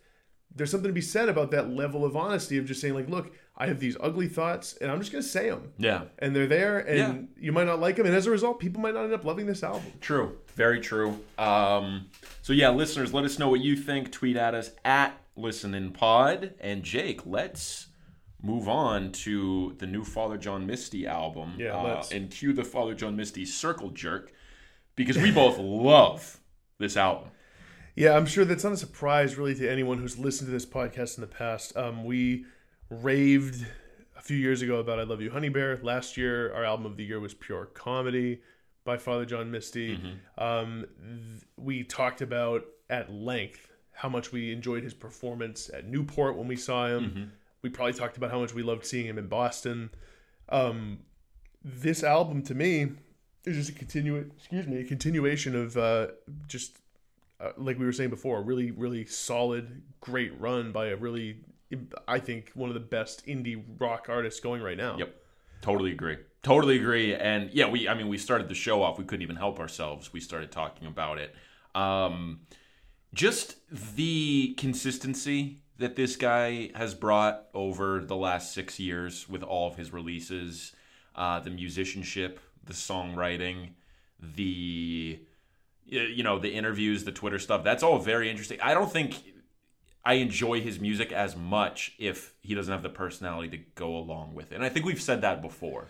[0.56, 3.32] there's something to be said about that level of honesty of just saying, like, look,
[3.58, 6.04] I have these ugly thoughts, and I'm just gonna say them, Yeah.
[6.20, 8.94] and they're there, and you might not like them, and as a result, people might
[8.94, 9.92] not end up loving this album.
[10.00, 10.38] True.
[10.56, 11.20] Very true.
[11.40, 12.08] Um,
[12.44, 14.12] so yeah, listeners, let us know what you think.
[14.12, 16.54] Tweet at us at Listening Pod.
[16.60, 17.88] And Jake, let's
[18.44, 21.54] move on to the new Father John Misty album.
[21.58, 24.32] Yeah, uh, and cue the Father John Misty circle jerk
[24.96, 26.40] because we both love
[26.78, 27.30] this album.
[27.96, 31.18] Yeah, I'm sure that's not a surprise really to anyone who's listened to this podcast
[31.18, 31.76] in the past.
[31.76, 32.46] Um, we
[32.90, 33.66] raved
[34.18, 35.78] a few years ago about I Love You Honey Bear.
[35.78, 38.42] Last year, our album of the year was Pure Comedy
[38.84, 40.00] by Father John Misty.
[40.38, 46.38] Um, th- we talked about at length how much we enjoyed his performance at Newport
[46.38, 47.32] when we saw him.
[47.62, 49.90] We probably talked about how much we loved seeing him in Boston.
[50.50, 51.00] Um,
[51.64, 52.92] this album to me
[53.44, 56.08] is just a continue excuse me a continuation of uh,
[56.48, 56.78] just
[57.40, 61.38] uh, like we were saying before, a really, really solid, great run by a really,
[62.08, 64.98] I think, one of the best indie rock artists going right now.
[64.98, 65.16] Yep.
[65.62, 66.18] Totally agree.
[66.44, 67.16] Totally agree.
[67.16, 68.98] And yeah, we I mean we started the show off.
[68.98, 70.14] We couldn't even help ourselves.
[70.14, 71.36] We started talking about it.
[71.76, 72.42] Um
[73.14, 73.56] just
[73.96, 79.76] the consistency that this guy has brought over the last six years with all of
[79.76, 80.74] his releases,
[81.16, 83.70] uh, the musicianship, the songwriting,
[84.20, 85.20] the
[85.86, 87.64] you know the interviews, the Twitter stuff.
[87.64, 88.60] That's all very interesting.
[88.62, 89.24] I don't think
[90.08, 94.36] I enjoy his music as much if he doesn't have the personality to go along
[94.36, 94.56] with it.
[94.56, 95.88] And I think we've said that before.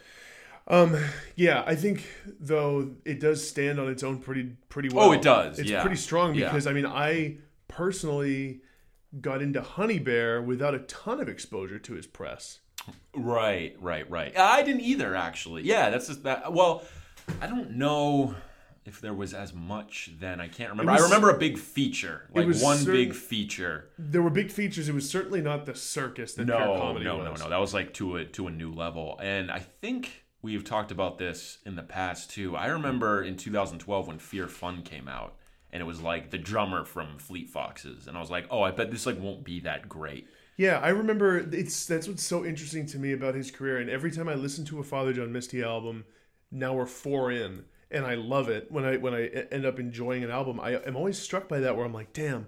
[0.67, 0.97] Um,
[1.35, 2.05] yeah, I think
[2.39, 5.09] though it does stand on its own pretty, pretty well.
[5.09, 5.81] Oh, it does, It's yeah.
[5.81, 6.47] pretty strong Yeah.
[6.47, 7.37] because I mean, I
[7.67, 8.61] personally
[9.21, 12.59] got into Honey Bear without a ton of exposure to his press.
[13.15, 14.35] Right, right, right.
[14.37, 15.63] I didn't either, actually.
[15.63, 16.51] Yeah, that's just that.
[16.53, 16.83] Well,
[17.41, 18.35] I don't know
[18.87, 20.39] if there was as much then.
[20.39, 20.91] I can't remember.
[20.93, 23.89] was- I remember a big feature, like one certain- big feature.
[23.99, 24.87] There were big features.
[24.89, 27.39] It was certainly not the circus that Pure No, Comedy no, was.
[27.39, 27.49] no, no.
[27.49, 29.19] That was like to a to a new level.
[29.21, 32.55] And I think we've talked about this in the past too.
[32.55, 35.35] I remember in 2012 when Fear Fun came out,
[35.71, 38.71] and it was like the drummer from Fleet Foxes, and I was like, oh, I
[38.71, 40.27] bet this like won't be that great.
[40.55, 41.37] Yeah, I remember.
[41.37, 43.77] It's that's what's so interesting to me about his career.
[43.77, 46.05] And every time I listen to a Father John Misty album,
[46.51, 50.23] now we're four in, and I love it when I when I end up enjoying
[50.23, 50.59] an album.
[50.59, 52.47] I am always struck by that where I'm like, damn.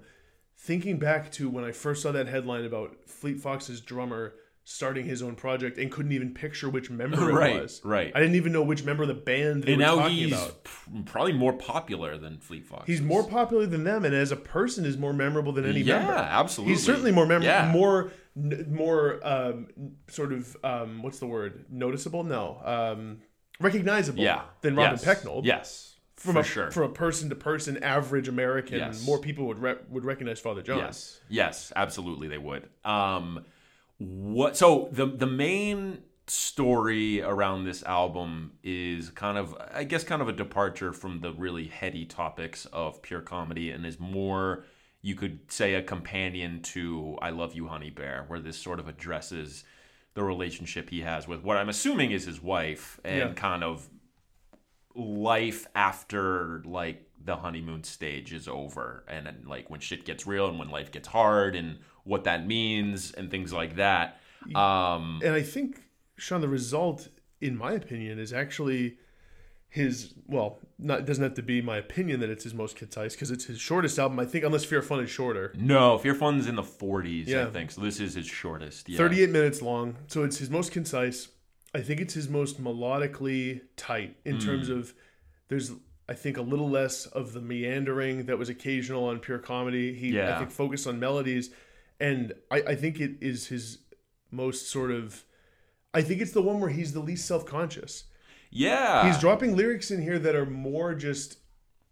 [0.62, 4.34] Thinking back to when I first saw that headline about Fleet Foxes' drummer
[4.66, 7.82] starting his own project and couldn't even picture which member it Right, was.
[7.84, 8.12] right.
[8.14, 10.36] I didn't even know which member of the band they and were now talking he's
[10.64, 12.86] p- probably more popular than Fleet Fox.
[12.86, 16.00] He's more popular than them, and as a person, is more memorable than any Yeah,
[16.00, 16.14] member.
[16.14, 16.74] Yeah, absolutely.
[16.74, 17.72] He's certainly more memorable, Yeah.
[17.72, 19.68] more more um,
[20.08, 21.66] sort of um, what's the word?
[21.72, 22.24] Noticeable?
[22.24, 23.22] No, um,
[23.60, 24.22] recognizable.
[24.24, 25.06] yeah than Robin yes.
[25.06, 25.46] Pecknold.
[25.46, 26.72] Yes, from for a sure.
[26.72, 29.06] from a person to person, average American, Yes.
[29.06, 30.80] more people would re- would recognize Father John.
[30.80, 32.68] Yes, yes, absolutely, they would.
[32.86, 33.46] Um,
[33.98, 34.58] what?
[34.58, 40.28] So the the main story around this album is kind of, I guess, kind of
[40.28, 44.64] a departure from the really heady topics of pure comedy, and is more,
[45.02, 48.88] you could say, a companion to "I Love You, Honey Bear," where this sort of
[48.88, 49.64] addresses
[50.14, 53.34] the relationship he has with what I'm assuming is his wife, and Yeah.
[53.34, 53.90] kind of
[54.96, 60.48] life after like the honeymoon stage is over and then, like when shit gets real
[60.48, 64.20] and when life gets hard and what that means and things like that
[64.56, 65.84] um and I think
[66.18, 67.08] Sean, the result,
[67.40, 68.98] in my opinion, is actually
[69.70, 70.14] his.
[70.28, 73.32] Well, not it doesn't have to be my opinion that it's his most concise because
[73.32, 74.20] it's his shortest album.
[74.20, 75.54] I think, unless Fear Fun is shorter.
[75.58, 79.30] no fear fun's in the 40s i think so this is his shortest yeah 38
[79.30, 81.30] minutes long so it's his most concise
[81.76, 84.40] i think it's his most melodically tight in Hmm.
[84.46, 84.94] terms of
[85.50, 85.72] there's
[86.08, 90.20] i think a little less of the meandering that was occasional on pure comedy he
[90.20, 91.52] i think focused on melodies
[92.00, 93.80] and I, I think it is his
[94.32, 95.24] most sort of
[95.94, 98.06] i think it's the one where he's the least self-conscious
[98.50, 101.38] yeah he's dropping lyrics in here that are more just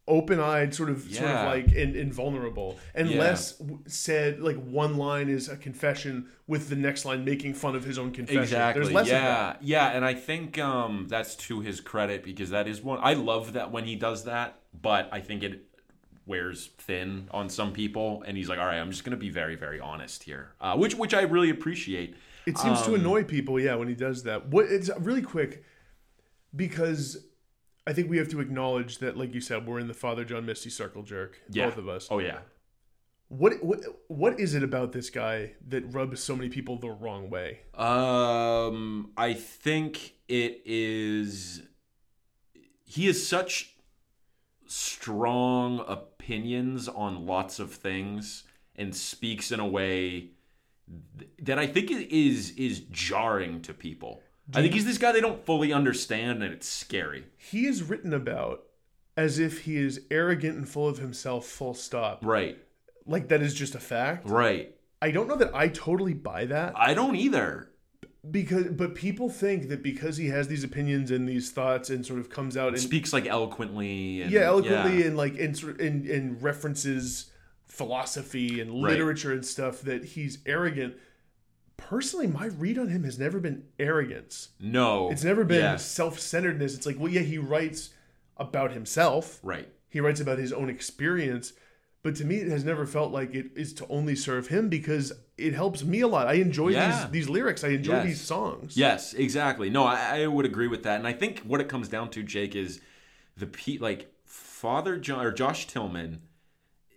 [0.10, 3.20] open-eyed sort of sort of like and, and vulnerable and Yeah.
[3.20, 7.84] less said like one line is a confession with the next line making fun of
[7.84, 8.82] his own confession Exactly.
[8.84, 12.82] there's less yeah, yeah, and I think um, that's to his credit because that is
[12.82, 12.99] one.
[13.01, 15.66] I love that when he does that, but I think it
[16.26, 19.55] wears thin on some people, and he's like, "All right, I'm just gonna be very,
[19.55, 22.16] very honest here," uh, which which I really appreciate.
[22.45, 25.66] it seems to Um, annoy people yeah when he does that what it's really quick
[26.56, 27.26] because
[27.86, 30.45] i think we have to acknowledge that like you said we're in the father john
[30.45, 31.66] misty circle jerk Yeah.
[31.68, 32.39] both of us Oh yeah,
[33.30, 37.30] what what what is it about this guy that rubs so many people the wrong
[37.30, 41.64] way Um, I think it is.
[42.86, 43.76] He has such
[44.66, 48.43] strong opinions on lots of things
[48.76, 50.32] and speaks in a way
[51.41, 54.22] that I think is is jarring to people.
[54.54, 57.26] I think he's this guy they don't fully understand, and it's scary.
[57.38, 58.64] he is written about
[59.18, 62.58] as if he is arrogant and full of himself full stop Right,
[63.06, 64.76] like that is just a fact right.
[65.02, 67.70] i don't know that i totally buy that I don't either.
[68.30, 72.20] because but people think that because he has these opinions and these thoughts and sort
[72.20, 74.22] of comes out and Speaks like eloquently.
[74.22, 75.08] And, yeah eloquently yeah.
[75.08, 77.32] and like in, in in references
[77.66, 80.95] philosophy and literature and stuff that he's arrogant
[81.78, 85.86] personally my read on him has never been arrogance No, it's never been Yes.
[85.86, 87.92] self-centeredness it's like well yeah he writes
[88.38, 89.70] about himself right.
[89.90, 91.54] he writes about his own experience
[92.04, 95.12] but to me it has never felt like it is to only serve him because
[95.38, 97.04] it helps me a lot i enjoy Yeah.
[97.04, 98.06] these these lyrics i enjoy Yes.
[98.06, 99.70] these songs Yes, exactly.
[99.70, 102.24] No, I, I would agree with that, and I think what it comes down to,
[102.24, 102.80] Jake, is
[103.36, 106.22] the pe- like Father John or Josh Tillman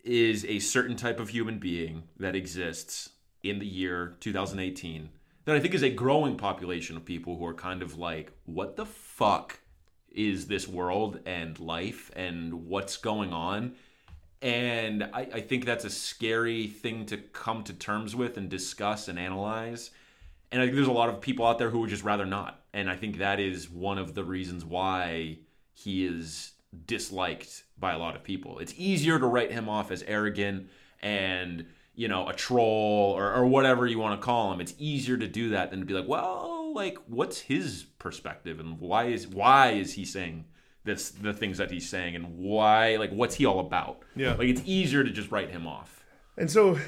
[0.05, 3.11] is a certain type of human being that exists
[3.43, 5.11] in the year 2018
[5.45, 8.77] that I think is a growing population of people who are kind of like, what
[8.77, 9.61] the fuck
[10.11, 13.75] is this world and life and what's going on?
[14.43, 19.09] And I, I think that's a scary thing to come to terms with and discuss
[19.09, 19.91] and analyze.
[20.53, 22.63] And I think there's a lot of people out there who would just rather not.
[22.73, 25.39] And I think that is one of the reasons why
[25.75, 26.53] he is
[26.87, 28.59] disliked by a lot of people.
[28.59, 30.69] It's easier to write him off as arrogant
[31.03, 31.67] and,
[32.01, 34.59] you know, a troll or, or whatever you want to call him.
[34.63, 38.81] It's easier to do that than to be like, well, like, what's his perspective and
[38.81, 40.47] why is why is he saying
[40.83, 43.99] this the things that he's saying and why like what's he all about?
[44.17, 44.33] Yeah.
[44.33, 46.07] Like it's easier to just write him off.
[46.39, 46.79] And so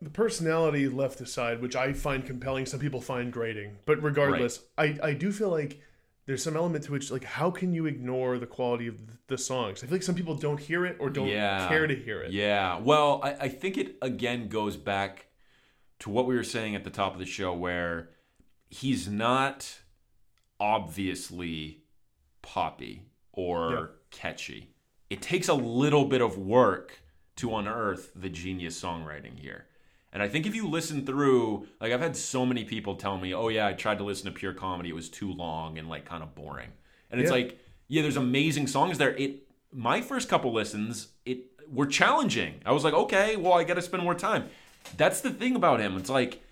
[0.00, 3.76] the personality left aside, which I find compelling, some people find grating.
[3.84, 5.82] But regardless, I, I do feel like
[6.26, 9.82] there's some element to which, like, how can you ignore the quality of the songs?
[9.82, 11.66] I feel like some people don't hear it or don't Yeah.
[11.68, 12.32] care to hear it.
[12.32, 12.78] Yeah.
[12.78, 15.26] Well, I, I think it again goes back
[16.00, 18.10] to what we were saying at the top of the show, where
[18.68, 19.80] he's not
[20.60, 21.82] obviously
[22.42, 23.86] poppy or Yeah.
[24.10, 24.74] catchy.
[25.08, 27.02] It takes a little bit of work
[27.36, 29.66] to unearth the genius songwriting here.
[30.12, 33.32] And I think if you listen through, like I've had so many people tell me,
[33.34, 36.04] "Oh yeah, I tried to listen to pure comedy, it was too long and like
[36.04, 36.70] kind of boring."
[37.10, 37.36] And it's Yeah.
[37.36, 37.58] like
[37.88, 39.14] yeah, there's amazing songs there.
[39.16, 42.60] It my first couple listens, it were challenging.
[42.66, 44.48] I was like, okay, well, I got to spend more time.
[44.96, 45.96] That's the thing about him.
[45.96, 46.42] It's like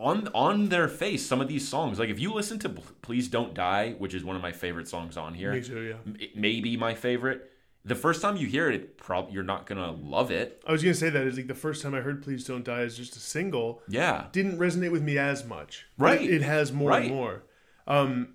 [0.00, 2.00] on on their face, some of these songs.
[2.00, 5.16] Like if you listen to "Please Don't Die," which is one of my favorite songs
[5.16, 6.12] on here, Me too, yeah.
[6.18, 7.52] it may my favorite.
[7.86, 10.62] The first time you hear it, it prob- you're not gonna love it.
[10.66, 12.80] I was gonna say that is like the first time I heard "Please Don't Die"
[12.80, 13.82] as just a single.
[13.88, 15.86] Yeah, Didn't resonate with me as much.
[15.98, 16.22] Right.
[16.22, 17.04] It, it has more Right.
[17.06, 17.44] and more.
[17.86, 18.34] Um,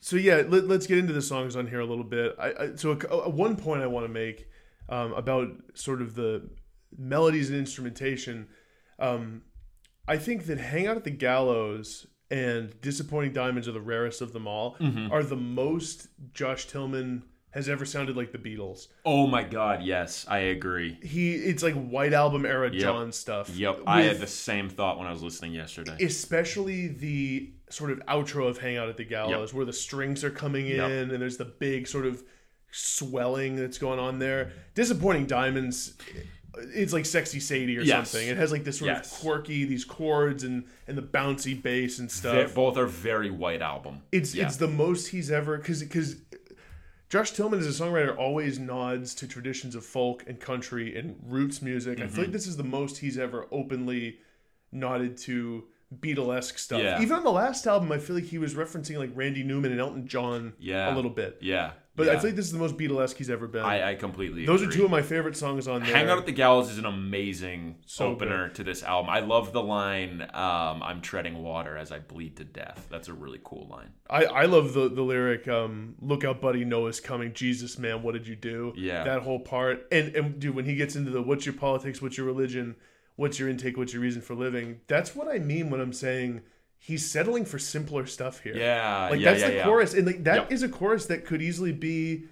[0.00, 2.34] so yeah, let, us get into the songs on here a little bit.
[2.38, 4.48] I, I so a, a- one point I want to make
[4.90, 6.50] um, about sort of the
[6.96, 8.48] melodies and instrumentation.
[8.98, 9.42] Um,
[10.06, 14.32] I think that "Hang Out at the Gallows" and "Disappointing Diamonds" are the rarest of
[14.34, 14.76] them all.
[14.76, 15.10] Mm-hmm.
[15.10, 17.22] Are the most Josh Tillman
[17.52, 18.86] has ever sounded like the Beatles.
[19.04, 20.96] Oh my god, yes, I agree.
[21.02, 22.80] He it's like White Album era Yep.
[22.80, 23.50] John stuff.
[23.50, 25.96] Yep, I had the same thought when I was listening yesterday.
[26.04, 30.30] especially the sort of outro of Hang Out at the Gallows, where the strings are
[30.30, 30.90] coming in Yep.
[30.90, 32.22] and there's the big sort of
[32.72, 34.52] swelling that's going on there.
[34.74, 35.94] Disappointing Diamonds,
[36.74, 38.10] it's like Sexy Sadie or Yes.
[38.10, 38.28] something.
[38.28, 39.12] It has like this sort Yes.
[39.12, 42.54] of quirky, these chords and and the bouncy bass and stuff.
[42.54, 44.02] both are very white album.
[44.12, 44.46] It's Yeah.
[44.46, 46.16] it's the most he's ever because because
[47.10, 51.60] Josh Tillman as a songwriter always nods to traditions of folk and country and roots
[51.60, 51.98] music.
[51.98, 52.14] I Mm-hmm.
[52.14, 54.18] feel like this is the most he's ever openly
[54.72, 55.64] nodded to
[56.00, 56.80] Beatlesque stuff.
[56.80, 57.02] Yeah.
[57.02, 59.80] Even on the last album, I feel like he was referencing like Randy Newman and
[59.80, 60.94] Elton John Yeah.
[60.94, 61.38] a little bit.
[61.40, 62.12] yeah, But yeah.
[62.12, 63.62] I feel like this is the most Beatlesque he's ever been.
[63.64, 64.46] I, I completely.
[64.46, 64.74] Those agree.
[64.74, 65.94] are two of my favorite songs on there.
[65.94, 69.10] Hang Out at the Gallows is an amazing So opener to this album.
[69.10, 72.86] I love the line, um, I'm treading water as I bleed to death.
[72.90, 73.90] That's a really cool line.
[74.08, 78.12] I, I love the the lyric um, look out buddy noah's coming jesus man what
[78.14, 79.04] did you do Yeah.
[79.04, 82.16] that whole part and and dude when he gets into the what's your politics what's
[82.16, 82.74] your religion
[83.16, 86.42] what's your intake what's your reason for living that's what i mean when i'm saying
[86.82, 89.64] he's settling for simpler stuff here Yeah, like yeah, that's yeah, the yeah.
[89.64, 90.70] chorus and like that is Yep.
[90.70, 92.24] a chorus that could easily be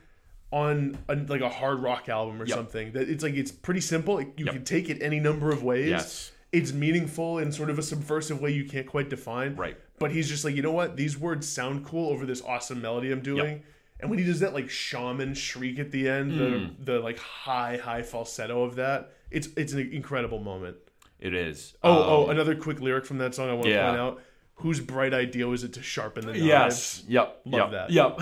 [0.51, 2.57] on a, like a hard rock album or Yep.
[2.57, 4.55] something that it's like it's pretty simple you Yep.
[4.55, 6.33] can take it any number of ways Yes.
[6.53, 9.77] it's meaningful in sort of a subversive way you can't quite define Right.
[9.99, 10.97] but he's just like, you know what?
[10.97, 13.63] These words sound cool over this awesome melody I'm doing.
[14.01, 16.77] And when he does that like shaman shriek at the end, Mm.
[16.85, 20.77] the the like high high falsetto of that, it's it's an incredible moment.
[21.21, 21.75] It is.
[21.83, 23.89] Oh Um, oh, another quick lyric from that song I want to yeah.
[23.89, 24.23] point out.
[24.59, 26.45] Whose bright idea was it to sharpen the knives?
[26.45, 27.05] Yes.
[27.09, 27.41] Yep.
[27.47, 27.91] Love yep, that.
[27.91, 28.21] Yep.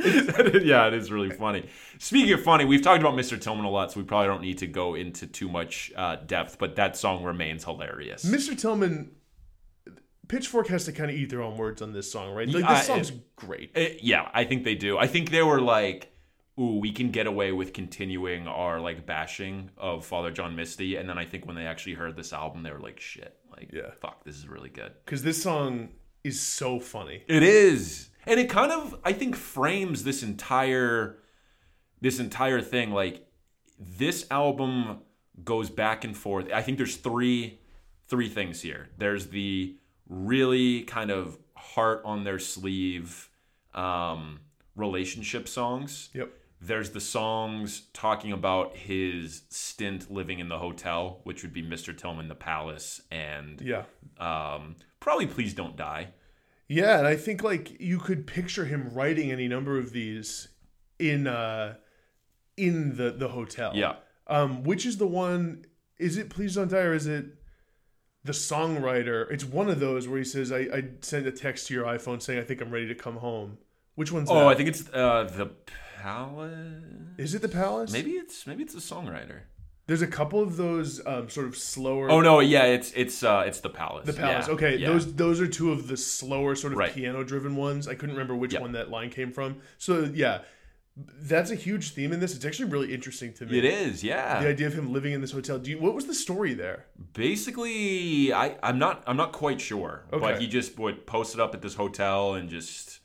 [0.64, 1.68] yeah, it is really funny.
[1.98, 3.40] Speaking of funny, we've talked about Mr.
[3.40, 6.58] Tillman a lot, so we probably don't need to go into too much uh, depth,
[6.58, 8.24] but that song remains hilarious.
[8.24, 8.58] Mr.
[8.58, 9.12] Tillman,
[10.26, 12.48] Pitchfork has to kind of eat their own words on this song, right?
[12.48, 13.70] Like, this song's it- great.
[13.76, 14.98] Uh, yeah, I think they do.
[14.98, 16.12] I think they were like,
[16.58, 20.96] ooh, we can get away with continuing our like bashing of Father John Misty.
[20.96, 23.72] And then I think when they actually heard this album, they were like, shit, like,
[23.72, 23.90] Yeah.
[24.00, 24.92] fuck, this is really good.
[25.04, 25.90] Because this song
[26.24, 27.22] is so funny.
[27.28, 28.10] It is.
[28.26, 31.18] And it kind of I think frames this entire
[32.00, 33.26] this entire thing like
[33.78, 35.00] this album
[35.44, 36.50] goes back and forth.
[36.52, 37.58] I think there's three
[38.08, 38.90] three things here.
[38.98, 39.76] There's the
[40.08, 43.30] really kind of heart on their sleeve
[43.74, 44.40] um
[44.76, 46.10] relationship songs.
[46.14, 46.32] Yep.
[46.60, 51.96] There's the songs talking about his stint living in the hotel, which would be Mr.
[51.96, 53.84] Tillman the Palace and Yeah.
[54.18, 56.08] um probably Please Don't Die.
[56.66, 60.48] Yeah, and I think like you could picture him writing any number of these
[60.98, 61.74] in uh
[62.56, 63.72] in the the hotel.
[63.74, 63.96] Yeah.
[64.26, 65.64] Um which is the one
[65.98, 67.26] is it Please Don't Die or is it
[68.24, 69.30] the songwriter?
[69.30, 72.20] It's one of those where he says I I sent a text to your iPhone
[72.20, 73.58] saying I think I'm ready to come home.
[73.94, 74.48] Which one's Oh, that?
[74.48, 75.50] I think it's uh, the
[76.02, 76.82] Palace.
[77.18, 77.92] is it the Palace?
[77.92, 79.40] Maybe it's maybe it's a songwriter.
[79.86, 83.44] There's a couple of those um sort of slower Oh no, yeah, it's it's uh,
[83.46, 84.06] it's the Palace.
[84.06, 84.46] The Palace.
[84.46, 84.86] Yeah, okay, yeah.
[84.88, 86.92] those those are two of the slower sort of Right.
[86.94, 87.88] piano driven ones.
[87.88, 88.62] I couldn't remember which Yep.
[88.62, 89.60] one that line came from.
[89.78, 90.42] So yeah,
[91.20, 92.34] that's a huge theme in this.
[92.34, 93.56] It's actually really interesting to me.
[93.58, 94.42] It is, yeah.
[94.42, 95.58] The idea of him living in this hotel.
[95.58, 96.86] Do you, what was the story there?
[97.14, 100.40] Basically, I I'm not I'm not quite sure, but Okay.
[100.40, 103.00] he just would post it up at this hotel and just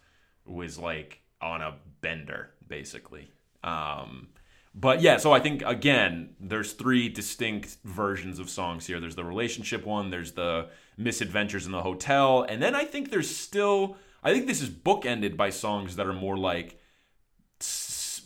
[0.46, 3.26] was like on a bender, basically.
[3.64, 4.30] Um,
[4.74, 9.00] but yeah, so I think again, there's three distinct versions of songs here.
[9.00, 13.30] There's the relationship one, there's the misadventures in the hotel, and then I think there's
[13.48, 16.80] still I think this is bookended by songs that are more like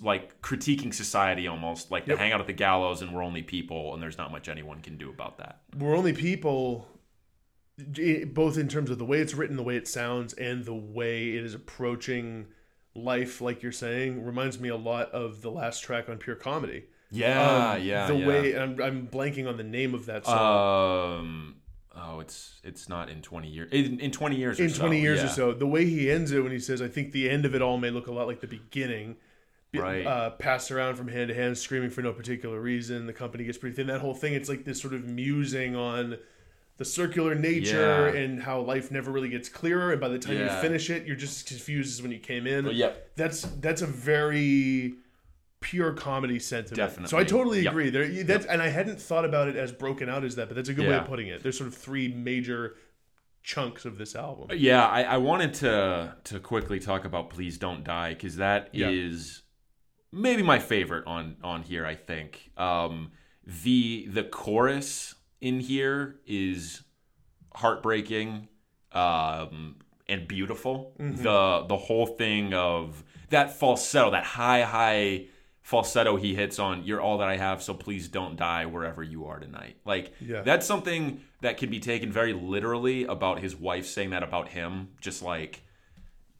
[0.01, 2.15] like critiquing society almost like Yep.
[2.17, 4.79] the hang out at the gallows and we're only people and there's not much anyone
[4.81, 6.87] can do about that We're only people,
[8.41, 11.29] both in terms of the way it's written, the way it sounds, and the way
[11.35, 12.47] it is approaching
[12.97, 13.39] life.
[13.41, 16.85] Like you're saying, reminds me a lot of the last track on Pure Comedy.
[17.11, 18.27] yeah Um, yeah The yeah.
[18.27, 21.19] way I'm, I'm blanking on the name of that song.
[21.19, 21.55] um
[21.95, 23.69] oh, it's it's not in twenty years.
[23.71, 24.59] In, in twenty years.
[24.59, 25.25] Or in so, 20 years yeah.
[25.25, 25.53] or so.
[25.53, 27.77] The way he ends it when he says, I think the end of it all
[27.77, 29.15] may look a lot like the beginning.
[29.71, 30.05] Be- Right.
[30.05, 33.05] Uh, passed around from hand to hand, screaming for no particular reason.
[33.05, 33.87] The company gets pretty thin.
[33.87, 36.17] That whole thing, it's like this sort of musing on
[36.77, 38.19] the circular nature Yeah.
[38.21, 39.91] and how life never really gets clearer.
[39.91, 40.55] And by the time Yeah.
[40.55, 42.65] you finish it, you're just as confused as when you came in.
[42.65, 43.11] But yep.
[43.15, 44.93] That's that's a very
[45.59, 46.77] pure comedy sentiment.
[47.09, 47.25] So I Definitely.
[47.25, 47.71] totally Yep.
[47.71, 47.89] agree.
[47.89, 50.69] There, that's and I hadn't thought about it as broken out as that, but that's
[50.69, 51.41] a good way of putting it.
[51.41, 52.75] There's sort of three major
[53.41, 54.49] chunks of this album.
[54.55, 59.41] Yeah, I, I wanted to to quickly talk about "Please Don't Die" because that is
[60.13, 60.19] Yeah.
[60.21, 61.85] maybe my favorite on on here.
[61.87, 63.11] I think um,
[63.63, 66.81] the the chorus in here is
[67.53, 68.47] heartbreaking
[68.91, 69.75] um,
[70.07, 70.93] and beautiful.
[70.97, 75.25] The the whole thing of that falsetto, that high high
[75.61, 79.25] falsetto he hits on "You're all that I have, so please don't die wherever you
[79.25, 80.41] are tonight." Like Yeah.
[80.41, 84.89] that's something that can be taken very literally about his wife saying that about him.
[85.01, 85.61] Just like,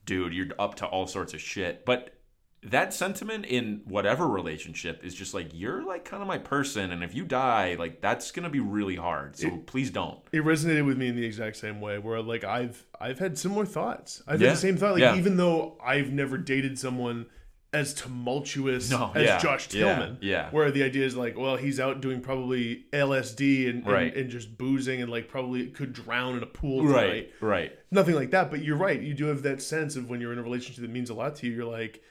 [0.05, 1.85] dude, you're up to all sorts of shit.
[1.85, 2.16] But
[2.63, 7.03] that sentiment in whatever relationship is just like you're like kind of my person, and
[7.03, 9.37] if you die, like that's gonna be really hard.
[9.37, 10.19] So please don't.
[10.31, 13.65] it resonated with me in the exact same way where like i've i've had similar
[13.65, 14.47] thoughts i've Yeah.
[14.49, 15.15] had the same thought like Yeah.
[15.15, 17.27] even though i've never dated someone
[17.73, 19.37] as tumultuous No, as yeah.
[19.39, 20.49] josh tillman yeah.
[20.51, 24.57] where the idea is like well he's out doing probably lsd and, and, and just
[24.57, 27.71] boozing and like probably could drown in a pool tonight Right, right.
[27.91, 30.39] nothing like that but you're right you do have that sense of when you're in
[30.39, 32.01] a relationship that means a lot to you you're like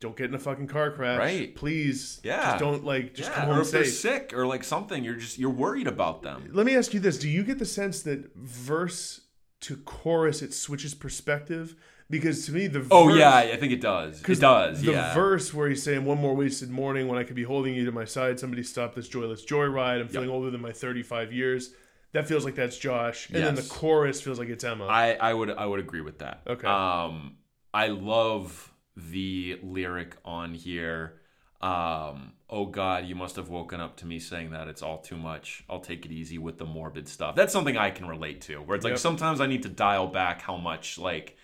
[0.00, 1.54] don't get in a fucking car crash Right.
[1.54, 2.44] please Yeah.
[2.52, 5.16] just don't like just yeah, come or home if they're sick or like something, you're
[5.16, 6.48] just you're worried about them.
[6.52, 9.22] let me ask you this do you get the sense that verse
[9.60, 11.74] to chorus it switches perspective
[12.10, 14.22] because to me the verse, Oh yeah, I think it does.
[14.26, 14.80] It does.
[14.80, 15.12] the yeah.
[15.14, 17.92] verse where he's saying one more wasted morning when i could be holding you to
[17.92, 21.72] my side somebody stop this joyless joyride i'm feeling older than my 35 years
[22.12, 25.34] that feels like that's josh and then the chorus feels like it's emma I, I
[25.34, 26.42] would I would agree with that.
[26.46, 26.66] Okay.
[26.66, 27.36] Um,
[27.74, 28.67] I love
[29.10, 31.20] the lyric on here.
[31.60, 35.16] Um, oh God, you must have woken up to me saying that it's all too
[35.16, 35.64] much.
[35.68, 37.34] I'll take it easy with the morbid stuff.
[37.34, 38.56] That's something I can relate to.
[38.58, 39.00] Where it's like Yep.
[39.00, 41.36] sometimes I need to dial back how much like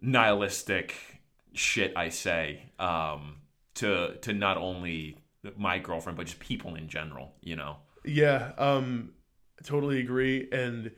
[0.00, 0.94] nihilistic
[1.52, 2.70] shit I say.
[2.78, 3.36] Um,
[3.74, 5.18] to to not only
[5.56, 7.34] my girlfriend but just people in general.
[7.42, 7.76] You know.
[8.04, 9.12] Yeah, um,
[9.64, 10.48] totally agree.
[10.52, 10.92] And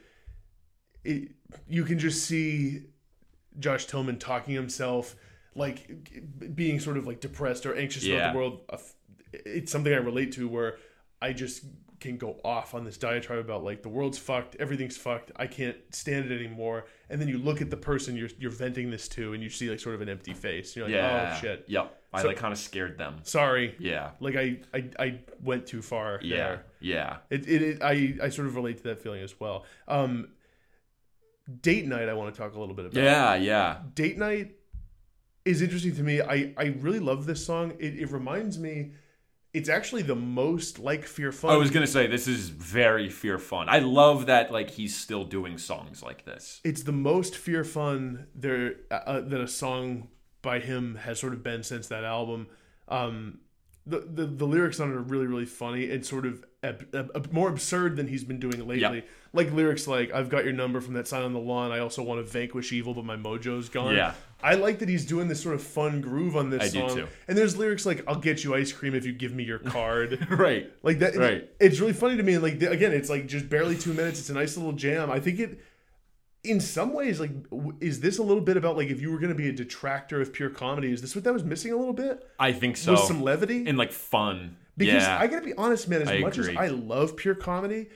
[1.04, 1.30] it,
[1.66, 2.82] you can just see
[3.58, 5.16] Josh Tillman talking himself,
[5.58, 8.60] like being sort of like depressed or anxious about the world.
[9.32, 10.78] It's something I relate to where
[11.20, 11.64] I just
[12.00, 15.76] can go off on this diatribe about like the world's fucked, everything's fucked, I can't
[15.90, 16.86] stand it anymore.
[17.10, 19.68] And then you look at the person you're you're venting this to, and you see
[19.68, 20.76] like sort of an empty face.
[20.76, 21.34] You're like, Yeah.
[21.36, 21.94] oh shit, Yep.
[22.12, 23.16] I So- like kind of scared them.
[23.24, 23.74] sorry.
[23.80, 24.12] Yeah.
[24.20, 26.20] Like I, I, I went too far.
[26.22, 26.36] Yeah.
[26.36, 26.64] there.
[26.80, 27.16] Yeah.
[27.30, 29.64] It, it, it I, I sort of relate to that feeling as well.
[29.88, 30.28] Um,
[31.62, 33.02] date night, I want to talk a little bit about.
[33.02, 33.34] Yeah.
[33.34, 33.78] Yeah.
[33.94, 34.52] Date night
[35.48, 36.20] is interesting to me.
[36.20, 37.72] I, I really love this song.
[37.78, 38.92] It, it reminds me,
[39.54, 41.50] it's actually the most like Fear Fun.
[41.50, 43.68] I was gonna say this is very fear fun.
[43.68, 46.60] I love that like he's still doing songs like this.
[46.64, 50.08] it's the most Fear Fun there uh, that a song
[50.42, 52.46] by him has sort of been since that album.
[52.88, 53.40] Um,
[53.86, 57.32] the, the the lyrics on it are really really funny and sort of ab- ab-
[57.32, 58.80] more absurd than he's been doing lately.
[58.98, 59.00] Yeah.
[59.32, 61.72] Like lyrics like "I've got your number from that sign on the lawn.
[61.72, 64.12] I also want to vanquish evil, but my mojo's gone." Yeah.
[64.42, 66.96] I like that he's doing this sort of fun groove on this I do song.
[66.96, 67.06] too.
[67.26, 70.26] And there's lyrics like "I'll get you ice cream if you give me your card."
[70.30, 70.72] Right.
[70.82, 71.50] Like that, Right.
[71.58, 72.34] It's really funny to me.
[72.34, 74.20] And like again, it's like just barely two minutes.
[74.20, 75.10] It's a nice little jam.
[75.10, 75.60] I think it,
[76.44, 77.32] in some ways, like
[77.80, 80.20] is this a little bit about like if you were going to be a detractor
[80.20, 80.92] of pure comedy?
[80.92, 82.24] Is this what that was missing a little bit?
[82.38, 82.92] I think so.
[82.92, 83.66] Was some levity?
[83.66, 84.56] and like fun.
[84.76, 85.18] because yeah.
[85.18, 86.02] I got to be honest, man.
[86.02, 86.52] As I much agree.
[86.52, 87.88] as I love pure comedy,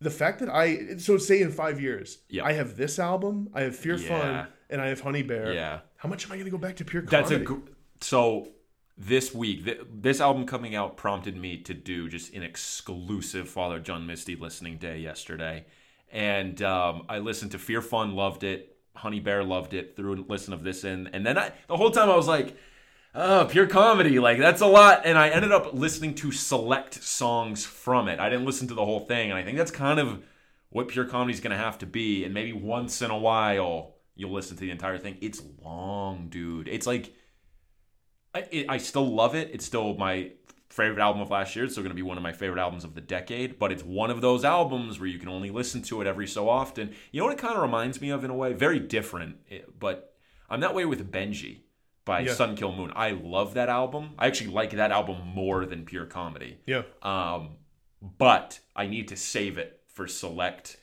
[0.00, 2.44] the fact that I so say in five years, Yeah.
[2.46, 4.08] I have this album, I have Fear Yeah.
[4.08, 5.52] Fun, and I have Honey Bear.
[5.52, 5.80] yeah.
[5.96, 7.16] How much am I going to go back to pure comedy?
[7.16, 7.68] That's a gr-
[8.00, 8.48] so.
[9.02, 13.80] This week, th- this album coming out prompted me to do just an exclusive Father
[13.80, 15.64] John Misty listening day yesterday,
[16.12, 18.76] and um, I listened to Fear Fun, loved it.
[18.94, 19.96] Honey Bear loved it.
[19.96, 22.54] Threw a listen of this in, and then I the whole time I was like,
[23.14, 24.18] oh, pure comedy.
[24.18, 25.02] Like, that's a lot.
[25.06, 28.20] And I ended up listening to select songs from it.
[28.20, 29.30] I didn't listen to the whole thing.
[29.30, 30.22] And I think that's kind of
[30.68, 32.24] what pure comedy is going to have to be.
[32.24, 35.16] And maybe once in a while, you'll listen to the entire thing.
[35.20, 36.68] It's long, dude.
[36.68, 37.14] It's like,
[38.34, 39.50] I, it, I still love it.
[39.52, 40.32] It's still my
[40.68, 41.64] favorite album of last year.
[41.64, 43.58] It's still going to be one of my favorite albums of the decade.
[43.58, 46.48] But it's one of those albums where you can only listen to it every so
[46.48, 46.94] often.
[47.10, 48.52] You know what it kind of reminds me of in a way?
[48.52, 50.14] Very different, eh, but
[50.48, 51.60] I'm that way with Benji
[52.04, 52.34] by Yeah.
[52.34, 52.92] Sun Kil Moon.
[52.94, 54.10] I love that album.
[54.18, 56.58] I actually like that album more than Pure Comedy.
[56.66, 56.82] yeah.
[57.02, 57.56] Um,
[58.18, 60.76] but I need to save it for select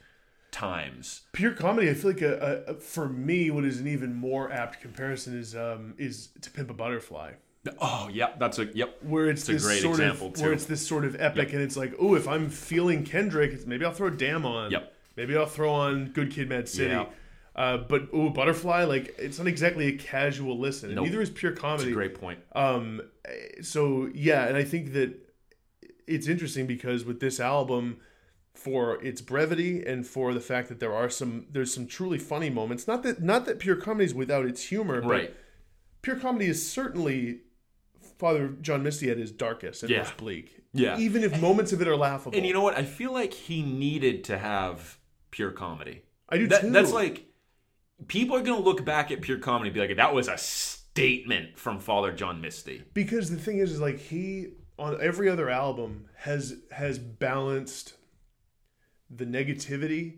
[0.52, 1.22] times.
[1.34, 1.90] Pure comedy.
[1.90, 5.56] I feel like a, a, for me, what is an even more apt comparison is
[5.56, 7.34] um is to Pimp a Butterfly.
[7.82, 8.98] Oh, yeah, that's a yep.
[9.04, 10.44] where it's, It's a this great sort example, of too.
[10.44, 13.84] where it's this sort of epic, and it's like, oh, if I'm feeling Kendrick, maybe
[13.84, 14.72] I'll throw Damn on.
[14.72, 14.94] Yep.
[15.18, 16.92] Maybe I'll throw on Good Kid, Mad City.
[16.92, 17.08] Yeah.
[17.56, 20.94] Uh, but oh, Butterfly, like it's not exactly a casual listen.
[20.94, 21.06] Nope.
[21.06, 21.92] neither is pure That's comedy.
[21.92, 22.40] a great point.
[22.56, 23.02] Um,
[23.62, 25.16] so yeah, and I think that
[26.06, 27.98] it's interesting because with this album,
[28.58, 32.50] for its brevity and for the fact that there are some there's some truly funny
[32.50, 32.88] moments.
[32.88, 35.36] Not that not that pure comedy is without its humor, but Right.
[36.02, 37.42] pure comedy is certainly
[38.18, 40.00] Father John Misty at his darkest and Yeah.
[40.00, 40.62] most bleak.
[40.74, 40.98] Yeah.
[40.98, 42.36] Even if moments of it are laughable.
[42.38, 42.76] And you know what?
[42.78, 44.98] I feel like he needed to have
[45.32, 46.02] pure comedy.
[46.30, 46.70] I do That, too.
[46.72, 47.26] that's like
[48.08, 51.58] people are gonna look back at pure comedy and be like, that was a statement
[51.60, 52.84] from Father John Misty.
[52.94, 54.48] because the thing is, is like he
[54.80, 57.94] on every other album has has balanced
[59.10, 60.16] the negativity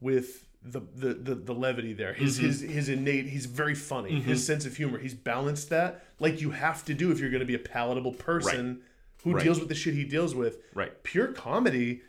[0.00, 2.12] with the the the, the levity there.
[2.14, 2.46] His Mm-hmm.
[2.46, 3.26] his his innate.
[3.26, 4.20] He's very funny.
[4.20, 4.98] His sense of humor.
[4.98, 8.12] He's balanced that like you have to do if you're going to be a palatable
[8.12, 8.80] person
[9.22, 9.42] who Right.
[9.44, 10.58] deals with the shit he deals with.
[10.74, 11.02] Right.
[11.02, 12.02] Pure comedy.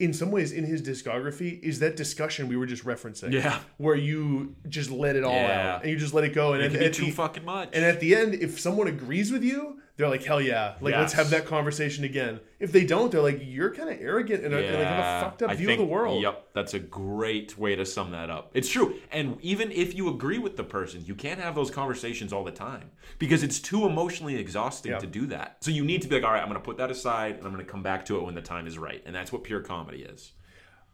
[0.00, 3.32] In some ways, in his discography, is that discussion we were just referencing.
[3.32, 3.60] Yeah.
[3.78, 5.74] where you just let it all Yeah.
[5.76, 6.52] out and you just let it go.
[6.54, 7.68] And It at, can be at too the, fucking much.
[7.72, 10.74] and at the end, if someone agrees with you, they're like, hell yeah.
[10.80, 12.40] Like, let's have that conversation again.
[12.58, 15.42] If they don't, they're like, you're kind of arrogant and, and like have a fucked
[15.44, 16.20] up I view think- of the world.
[16.20, 18.50] Yep, that's a great way to sum that up.
[18.54, 18.96] It's true.
[19.12, 22.50] And even if you agree with the person, you can't have those conversations all the
[22.50, 22.90] time
[23.20, 24.98] because it's too emotionally exhausting Yeah.
[24.98, 25.58] to do that.
[25.60, 27.46] So you need to be like, all right, I'm going to put that aside and
[27.46, 29.00] I'm going to come back to it when the time is right.
[29.06, 30.32] And that's what pure comedy is.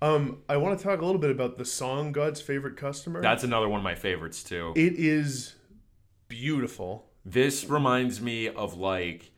[0.02, 3.20] Um, I want to talk a little bit about the song God's Favorite Customer.
[3.22, 4.72] That's another one of my favorites too.
[4.76, 5.54] it is
[6.28, 7.09] beautiful.
[7.24, 9.30] This reminds me of like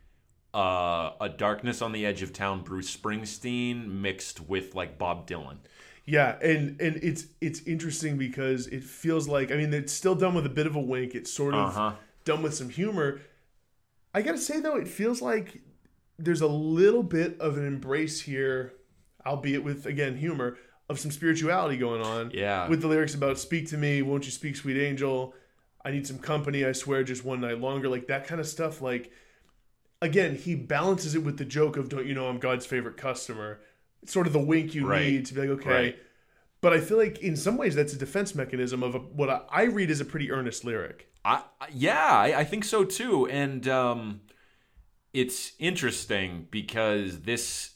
[0.54, 5.56] uh, a Darkness on the Edge of Town Bruce Springsteen mixed with like Bob Dylan.
[6.04, 10.34] Yeah, and and it's it's interesting because it feels like I mean it's still done
[10.34, 11.14] with a bit of a wink.
[11.14, 11.92] It's sort of Uh-huh.
[12.24, 13.20] done with some humor.
[14.14, 15.60] I gotta say though, it feels like
[16.18, 18.74] there's a little bit of an embrace here,
[19.24, 20.56] albeit with again humor,
[20.88, 22.30] of some spirituality going on.
[22.34, 22.68] Yeah.
[22.68, 25.34] With the lyrics about "Speak to me, won't you speak, sweet angel?
[25.84, 26.64] I need some company.
[26.64, 28.80] I swear, just one night longer." Like that kind of stuff.
[28.82, 29.12] Like
[30.00, 33.60] again, he balances it with the joke of "Don't you know I'm God's favorite customer?"
[34.02, 35.06] It's sort of the wink you Right.
[35.06, 35.70] need to be like, okay.
[35.70, 35.98] Right.
[36.60, 39.42] But I feel like in some ways that's a defense mechanism of a, what I,
[39.50, 41.08] I read as a pretty earnest lyric.
[41.24, 43.28] I, yeah, I, I think so too.
[43.28, 44.22] And um,
[45.12, 47.72] it's interesting because this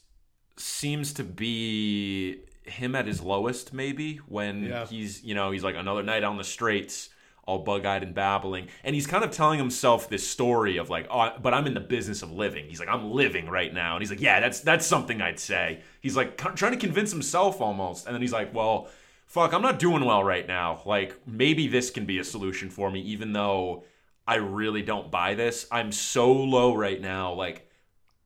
[0.57, 4.85] seems to be him at his lowest, maybe when Yeah.
[4.85, 7.09] he's you know he's like another night on the straits,
[7.47, 11.31] all bug-eyed and babbling, and he's kind of telling himself this story of like, oh,
[11.41, 12.65] but I'm in the business of living.
[12.67, 15.81] He's like, I'm living right now, and he's like, yeah, that's that's something I'd say.
[15.99, 18.87] He's like trying to convince himself almost, and then he's like, well.
[19.29, 20.81] Fuck, I'm not doing well right now.
[20.85, 23.83] Like, maybe this can be a solution for me, even though
[24.25, 25.67] I really don't buy this.
[25.69, 27.33] I'm so low right now.
[27.33, 27.66] Like,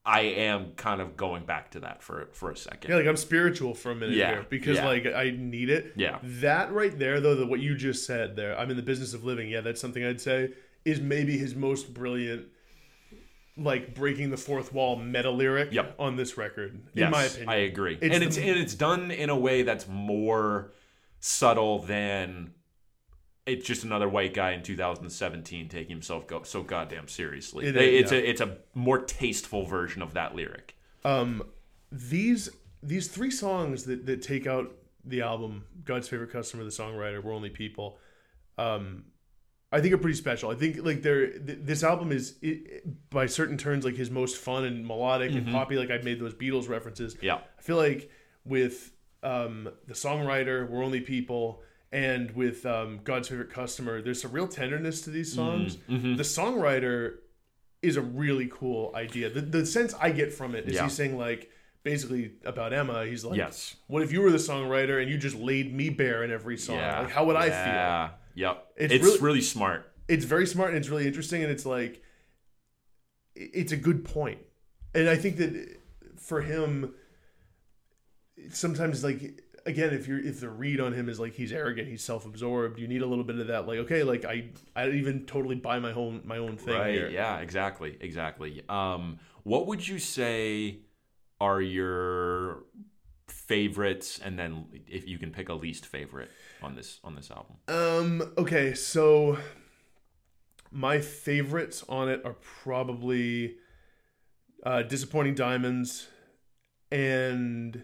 [0.03, 2.89] I am kind of going back to that for for a second.
[2.89, 4.85] Yeah, like I'm spiritual for a minute Yeah, here because yeah.
[4.85, 5.93] like I need it.
[5.95, 6.17] Yeah.
[6.23, 9.23] That right there though, the, what you just said there, I'm in the business of
[9.23, 9.47] living.
[9.49, 10.53] Yeah, that's something I'd say
[10.85, 12.47] is maybe his most brilliant
[13.57, 15.95] like breaking the fourth wall meta lyric Yep.
[15.99, 17.49] on this record in Yes, my opinion.
[17.49, 17.97] I agree.
[18.01, 20.71] It's and the- it's and it's done in a way that's more
[21.19, 22.53] subtle than
[23.45, 27.65] it's just another white guy in 2017 taking himself go, so goddamn seriously.
[27.65, 28.17] It is, it's yeah.
[28.19, 30.75] a it's a more tasteful version of that lyric.
[31.03, 31.43] Um
[31.91, 32.49] these
[32.83, 37.33] these three songs that that take out the album God's favorite customer, the songwriter, We're
[37.33, 37.97] Only People.
[38.57, 39.05] Um
[39.73, 40.51] I think are pretty special.
[40.51, 44.37] I think like they're th- this album is it, by certain turns like his most
[44.37, 45.77] fun and melodic and poppy.
[45.77, 47.15] Like I've made those Beatles references.
[47.21, 47.39] Yeah.
[47.57, 48.11] I feel like
[48.43, 48.91] with
[49.23, 51.61] um, the songwriter, We're Only People,
[51.91, 55.77] and with um, God's Favorite Customer, there's some real tenderness to these songs.
[55.89, 56.15] Mm-hmm.
[56.15, 57.15] The songwriter
[57.81, 59.29] is a really cool idea.
[59.29, 60.83] The, the sense I get from it is Yeah.
[60.83, 61.49] he's saying, like,
[61.83, 63.75] basically about Emma, he's like, Yes.
[63.87, 66.75] What if you were the songwriter and you just laid me bare in every song?
[66.77, 67.01] Yeah.
[67.01, 67.51] Like, how would I feel?
[67.57, 68.09] Yeah.
[68.35, 68.67] Yep.
[68.77, 69.91] It's It's, really- really, smart.
[70.07, 72.01] it's very smart and it's really interesting and it's like
[73.35, 74.39] it's a good point
[74.93, 75.77] and i think that
[76.17, 76.93] for him
[78.49, 82.03] sometimes like again if you're if the read on him is like he's arrogant he's
[82.03, 85.25] self-absorbed you need a little bit of that like okay like i i don't even
[85.25, 86.93] totally buy my own my own thing Right.
[86.93, 87.97] here Yeah, exactly.
[88.01, 88.63] Exactly.
[88.69, 90.79] Um, what would you say
[91.39, 92.63] are your
[93.27, 96.29] favorites and then if you can pick a least favorite
[96.61, 97.55] on this on this album?
[97.67, 98.33] Um.
[98.37, 98.73] Okay.
[98.73, 99.37] So
[100.71, 103.55] my favorites on it are probably
[104.63, 106.07] uh, "Disappointing Diamonds"
[106.91, 107.83] and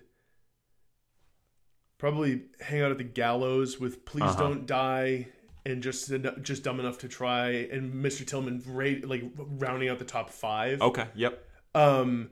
[1.98, 4.40] probably hang out at the gallows with "Please Uh-huh.
[4.44, 5.28] Don't Die"
[5.66, 8.26] and just just dumb enough to try, and Mr.
[8.26, 10.82] Tillman rate like rounding out the top five.
[10.82, 11.08] Okay.
[11.16, 11.44] Yep.
[11.76, 12.30] Um,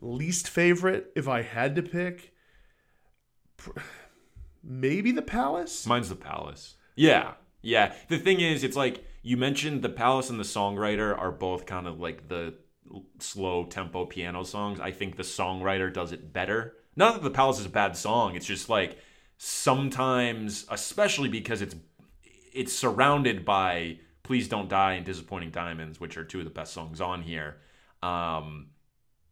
[0.00, 2.32] least favorite, if I had to pick,
[4.62, 5.86] maybe the Palace.
[5.86, 6.74] Mine's the Palace.
[6.96, 7.34] Yeah.
[7.62, 7.94] Yeah.
[8.08, 11.86] The thing is, it's like you mentioned the Palace and the Songwriter are both kind
[11.86, 12.54] of like the
[13.18, 14.80] slow tempo piano songs.
[14.80, 16.74] I think the songwriter does it better.
[16.96, 18.36] Not that the Palace is a bad song.
[18.36, 18.98] It's just like
[19.36, 21.74] sometimes, especially because it's
[22.52, 26.72] it's surrounded by "Please Don't Die" and "Disappointing Diamonds," which are two of the best
[26.72, 27.56] songs on here.
[28.02, 28.68] Um,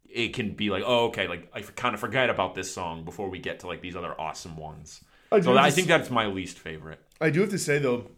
[0.08, 3.28] it can be like, oh, okay, like I kind of forget about this song before
[3.28, 5.02] we get to like these other awesome ones.
[5.30, 7.00] I So I think that's my least favorite.
[7.20, 8.10] I do have to say though,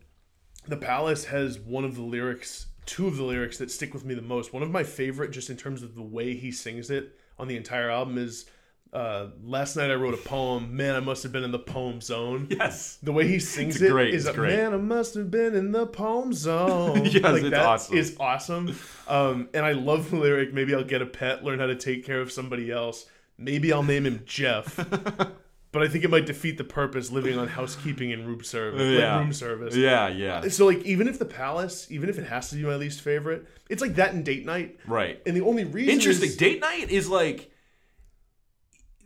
[0.67, 4.15] the Palace has one of the lyrics, two of the lyrics that stick with me
[4.15, 4.53] the most.
[4.53, 7.57] One of my favorite, just in terms of the way he sings it on the
[7.57, 8.47] entire album, is
[8.95, 10.77] uh, "Last night I wrote a poem.
[10.77, 12.97] Man, I must have been in the poem zone." Yes.
[13.03, 14.57] The way he sings It's it great, is it's a, great.
[14.57, 17.05] man, I must have been in the poem zone.
[17.05, 17.97] Yes, like it's that awesome.
[17.97, 18.77] is awesome.
[19.09, 20.55] Um, and I love the lyric.
[20.55, 23.07] Maybe I'll get a pet, learn how to take care of somebody else.
[23.37, 24.77] Maybe I'll name him Jeff.
[25.73, 28.81] but I think it might defeat the purpose living on housekeeping and room service.
[28.81, 29.19] like Yeah.
[29.19, 29.75] room service.
[29.75, 30.47] Yeah, yeah.
[30.49, 33.47] So like, even if the Palace, even if it has to be my least favorite,
[33.69, 34.79] it's like that in Date Night.
[34.87, 35.21] Right.
[35.27, 36.29] And the only reason Interesting.
[36.29, 37.51] is- Date night is like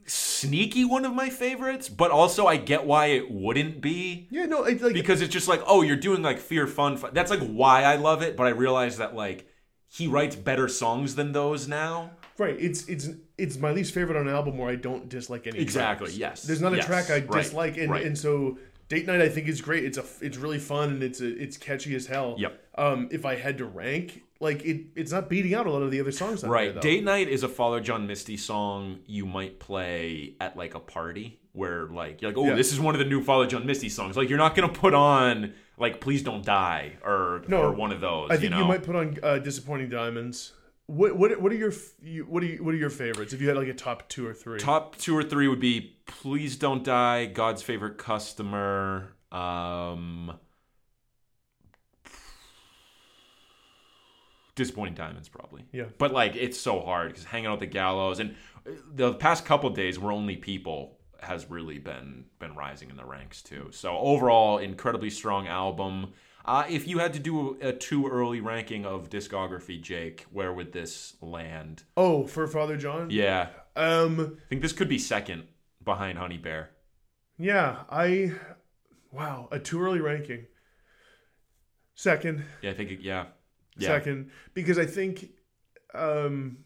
[0.08, 4.64] sneaky one of my favorites, but also I get why it wouldn't be yeah, no,
[4.64, 6.96] it's like because it's just like, oh, you're doing like fear fun.
[6.96, 7.10] fun.
[7.12, 9.48] That's like why I love it, but I realize that like
[9.88, 12.12] he writes better songs than those now.
[12.36, 12.56] Right.
[12.58, 15.58] It's it's it's my least favorite on an album where I don't dislike any.
[15.58, 16.18] Exactly, tracks.
[16.18, 18.04] yes, There's not a yes, track I right, dislike, and right.
[18.04, 19.84] and so Date Night I think is great.
[19.84, 22.36] It's a it's really fun and it's a, it's catchy as hell.
[22.38, 22.64] Yep.
[22.76, 25.90] Um, if I had to rank, like it, it's not beating out a lot of
[25.90, 26.44] the other songs.
[26.44, 26.72] On Right.
[26.72, 26.80] There.
[26.80, 31.40] Date Night is a Father John Misty song you might play at like a party
[31.52, 32.54] where like you're like, oh, Yeah.
[32.54, 34.16] this is one of the new Father John Misty songs.
[34.16, 38.00] Like you're not gonna put on like Please Don't Die or No, or one of
[38.00, 38.30] those.
[38.30, 40.52] I think you, you, might put on uh, Disappointing Diamonds.
[40.86, 41.72] What what what are your
[42.26, 43.32] what are you, what are your favorites?
[43.32, 44.58] If you had like a top two or three.
[44.58, 50.32] Top two or three would be Please Don't Die, God's Favorite Customer, um
[54.58, 55.64] Disappointing Diamonds probably.
[55.72, 55.84] Yeah.
[55.96, 58.34] But like it's so hard because hanging out at the gallows and
[58.92, 63.40] the past couple days we're only people has really been been rising in the ranks
[63.40, 63.68] too.
[63.70, 66.12] So overall, incredibly strong album.
[66.44, 70.72] Uh, if you had to do a, too early ranking of discography, Jake, where would
[70.72, 71.84] this land?
[71.96, 73.10] Oh, for Father John.
[73.10, 74.38] Yeah, Um.
[74.44, 75.44] I think this could be second
[75.84, 76.70] behind Honey Bear.
[77.38, 77.84] Yeah.
[77.90, 78.32] I.
[79.12, 79.48] Wow.
[79.52, 80.46] A too early ranking.
[81.94, 82.44] Second.
[82.62, 83.26] Yeah, I think yeah.
[83.78, 83.88] Yeah.
[83.88, 85.30] second because I think,
[85.94, 86.58] um,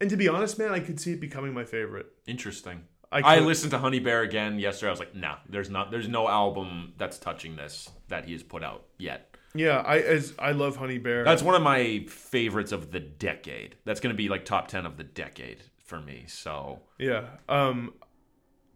[0.00, 2.06] and to be honest, man, I could see it becoming my favorite.
[2.26, 2.82] Interesting.
[3.12, 4.88] I, I listened to Honey Bear again yesterday.
[4.88, 8.42] I was like, nah, there's not there's no album that's touching this that he has
[8.42, 9.36] put out yet.
[9.54, 11.24] Yeah, I as I love Honey Bear.
[11.24, 13.76] That's one of my favorites of the decade.
[13.84, 16.24] That's going to be like top 10 of the decade for me.
[16.26, 17.24] So, yeah.
[17.48, 17.94] Um,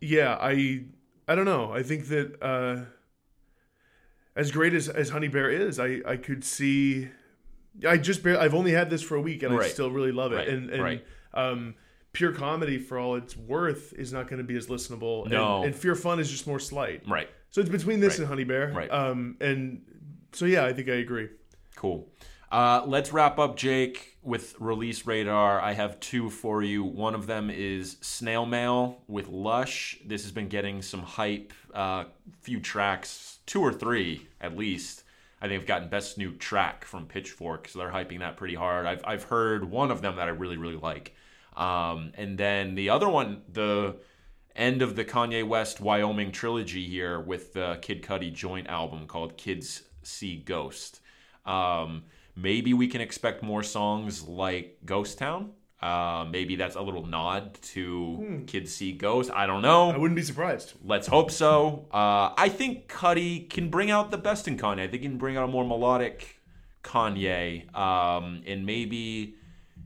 [0.00, 0.38] yeah.
[0.40, 0.84] I
[1.28, 1.72] I don't know.
[1.72, 2.84] I think that uh,
[4.34, 7.08] as great as as Honey Bear is, I I could see.
[7.86, 10.32] I just bar- I've only had this for a week and I still really love
[10.32, 10.36] it.
[10.36, 11.04] Right, And and right.
[11.34, 11.74] um,
[12.12, 15.22] pure comedy for all it's worth is not going to be as listenable.
[15.22, 15.62] And- No.
[15.62, 17.02] And, Fear Fun is just more slight.
[17.08, 17.28] right.
[17.50, 18.18] So it's between this Right.
[18.20, 18.72] and Honey Bear.
[18.72, 18.90] Right.
[18.90, 19.82] Um, and
[20.32, 21.28] so yeah, I think I agree.
[21.76, 22.08] Cool.
[22.52, 25.60] Uh, let's wrap up, Jake, with release radar.
[25.60, 26.82] I have two for you.
[26.82, 29.98] One of them is Snail Mail with Lush.
[30.04, 31.52] This has been getting some hype.
[31.72, 32.04] Uh,
[32.42, 35.04] few tracks, two or three at least.
[35.40, 38.86] I think I've gotten best new track from Pitchfork, so they're hyping that pretty hard.
[38.86, 41.14] I've I've heard one of them that I really really like,
[41.56, 43.96] um, and then the other one, the
[44.54, 49.36] end of the Kanye West Wyoming trilogy here with the Kid Cudi joint album called
[49.36, 51.00] Kids See Ghost.
[51.46, 52.04] Um,
[52.36, 55.52] maybe we can expect more songs like Ghost Town.
[55.82, 59.30] Uh, maybe that's a little nod to Kids See Ghost.
[59.32, 59.90] I don't know.
[59.90, 60.74] I wouldn't be surprised.
[60.84, 61.86] Let's hope so.
[61.90, 64.80] Uh, I think Cudi can bring out the best in Kanye.
[64.80, 66.40] I think he can bring out a more melodic
[66.84, 67.74] Kanye.
[67.74, 69.36] Um, and maybe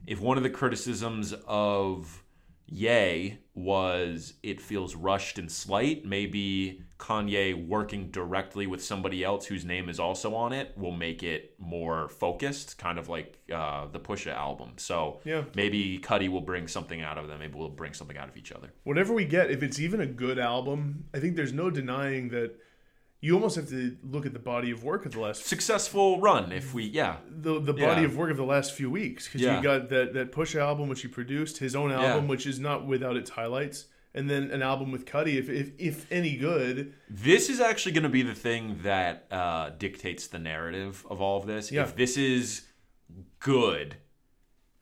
[0.05, 2.23] if one of the criticisms of
[2.67, 9.65] Ye was it feels rushed and slight, maybe Kanye working directly with somebody else whose
[9.65, 13.99] name is also on it will make it more focused, kind of like uh, the
[13.99, 14.71] Pusha album.
[14.77, 15.43] So Yeah.
[15.55, 17.39] maybe Cudi will bring something out of them.
[17.39, 18.71] Maybe we'll bring something out of each other.
[18.83, 22.51] Whatever we get, if it's even a good album, I think there's no denying that
[23.19, 26.51] you almost have to look at the body of work of the last successful run
[26.51, 28.07] if we yeah the the body Yeah.
[28.07, 29.57] of work of the last few weeks because Yeah.
[29.57, 32.29] you got that that push album which he produced, his own album Yeah.
[32.29, 33.85] which is not without its highlights,
[34.15, 36.93] and then an album with Cudi, if if, if any good.
[37.09, 41.37] This is actually going to be the thing that uh, dictates the narrative of all
[41.39, 41.71] of this.
[41.71, 41.83] Yeah.
[41.83, 42.63] If this is
[43.39, 43.97] good,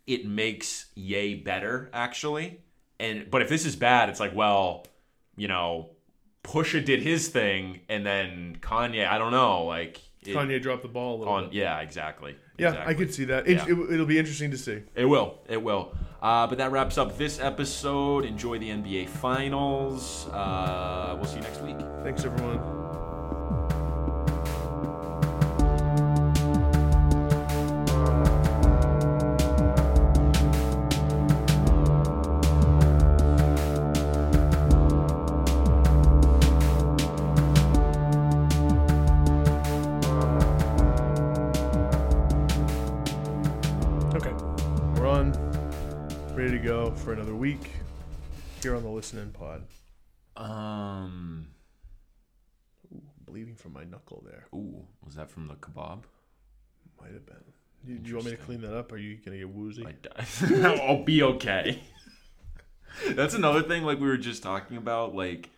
[0.08, 2.62] it makes Ye better, actually.
[3.00, 4.86] And but if this is bad, it's like, well,
[5.36, 5.90] you know,
[6.44, 10.88] Pusha did his thing, and then Kanye, I don't know, like it- Kanye dropped the
[10.90, 11.44] ball a little on.
[11.46, 11.54] bit.
[11.54, 12.36] Yeah, exactly.
[12.58, 12.94] Yeah, exactly.
[12.94, 13.48] I could see that.
[13.48, 13.66] It, Yeah.
[13.68, 14.84] it, it'll be interesting to see.
[14.96, 15.40] It will.
[15.50, 15.96] It will.
[16.24, 18.24] Uh, but that wraps up this episode.
[18.24, 20.28] Enjoy the NBA Finals.
[20.30, 21.76] Uh, we'll see you next week.
[22.02, 22.83] Thanks, everyone.
[49.12, 49.64] Here on the Listen In Pod.
[50.38, 51.47] Um.
[53.26, 54.45] Bleeding from my knuckle there.
[54.54, 56.04] Ooh, was that from the kebab?
[57.01, 57.36] Might have been.
[57.86, 58.91] Do, do you want me to clean that up?
[58.91, 59.86] Or are you gonna get woozy?
[60.64, 61.82] I'll be okay.
[63.10, 63.84] That's another thing.
[63.84, 65.16] Like we were just talking about.
[65.16, 65.49] Like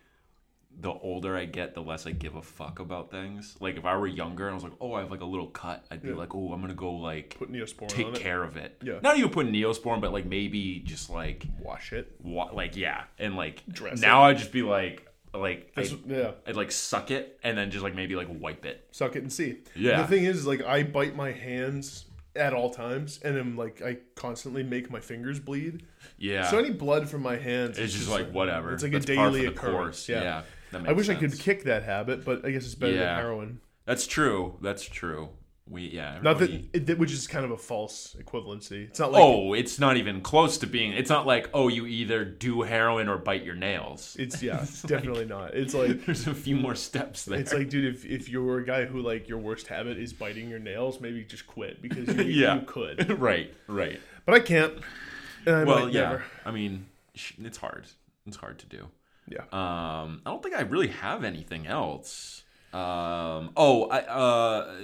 [0.79, 3.55] the older I get, the less I give a fuck about things.
[3.59, 5.47] Like if I were younger and I was like, oh, I have like a little
[5.47, 6.15] cut, I'd be Yeah.
[6.15, 8.19] like, oh, I'm gonna go like Put Neosporin take on it.
[8.21, 8.77] care of it.
[8.83, 8.99] Yeah.
[9.01, 12.15] Not even put Neosporin, but like maybe just like Wash it.
[12.21, 16.31] wa- like yeah, and like Dress now I'd just be like like I'd, yeah.
[16.47, 18.87] I'd like suck it and then just like maybe like wipe it.
[18.91, 19.57] Suck it and see.
[19.75, 20.01] Yeah.
[20.01, 22.05] The thing is, like, I bite my hands
[22.37, 25.83] at all times, and I'm like, I constantly make my fingers bleed.
[26.17, 26.49] Yeah.
[26.49, 28.73] So any blood from my hands, it's just like whatever.
[28.73, 29.75] It's like That's a daily occurrence.
[29.75, 30.09] course.
[30.09, 30.19] Yeah.
[30.23, 33.15] that I wish I could kick that habit, but I guess it's better Yeah.
[33.15, 33.59] than heroin.
[33.85, 34.57] That's true.
[34.61, 35.29] That's true.
[35.67, 36.19] We yeah.
[36.21, 38.87] Not that, everybody- it, that- which is kind of a false equivalency.
[38.87, 40.91] It's not like oh, it's not even close to being.
[40.93, 44.15] It's not like oh, you either do heroin or bite your nails.
[44.19, 45.55] it's yeah, definitely not.
[45.55, 47.39] It's like There's a few more steps there.
[47.39, 50.49] It's like, dude, if, if you're a guy who like your worst habit is biting
[50.49, 52.55] your nails, maybe just quit because you, Yeah.
[52.59, 53.19] you could.
[53.19, 53.99] right, right.
[54.27, 54.73] But I can't.
[55.47, 56.01] I well, yeah.
[56.01, 56.23] never.
[56.45, 56.85] I mean,
[57.15, 57.85] it's hard.
[58.27, 58.87] It's hard to do.
[59.27, 59.41] Yeah.
[59.51, 62.43] Um, I don't think I really have anything else.
[62.73, 64.75] Um, oh, I uh,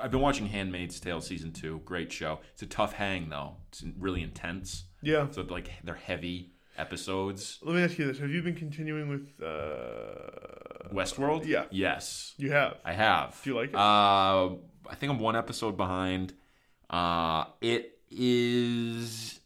[0.00, 1.80] I've been watching *Handmaid's Tale* season two.
[1.84, 2.40] Great show.
[2.52, 3.56] It's a tough hang though.
[3.68, 4.84] It's really intense.
[5.02, 5.28] Yeah.
[5.30, 7.58] So like they're heavy episodes.
[7.62, 9.42] Let me ask you this: Have you been continuing with?
[9.42, 11.46] uh Westworld.
[11.46, 11.64] Yeah.
[11.70, 12.76] Yes, You have.
[12.84, 13.40] I have.
[13.42, 13.74] Do you like it?
[13.76, 14.48] Uh,
[14.90, 16.34] I think I'm one episode behind.
[16.90, 19.40] Uh, it is.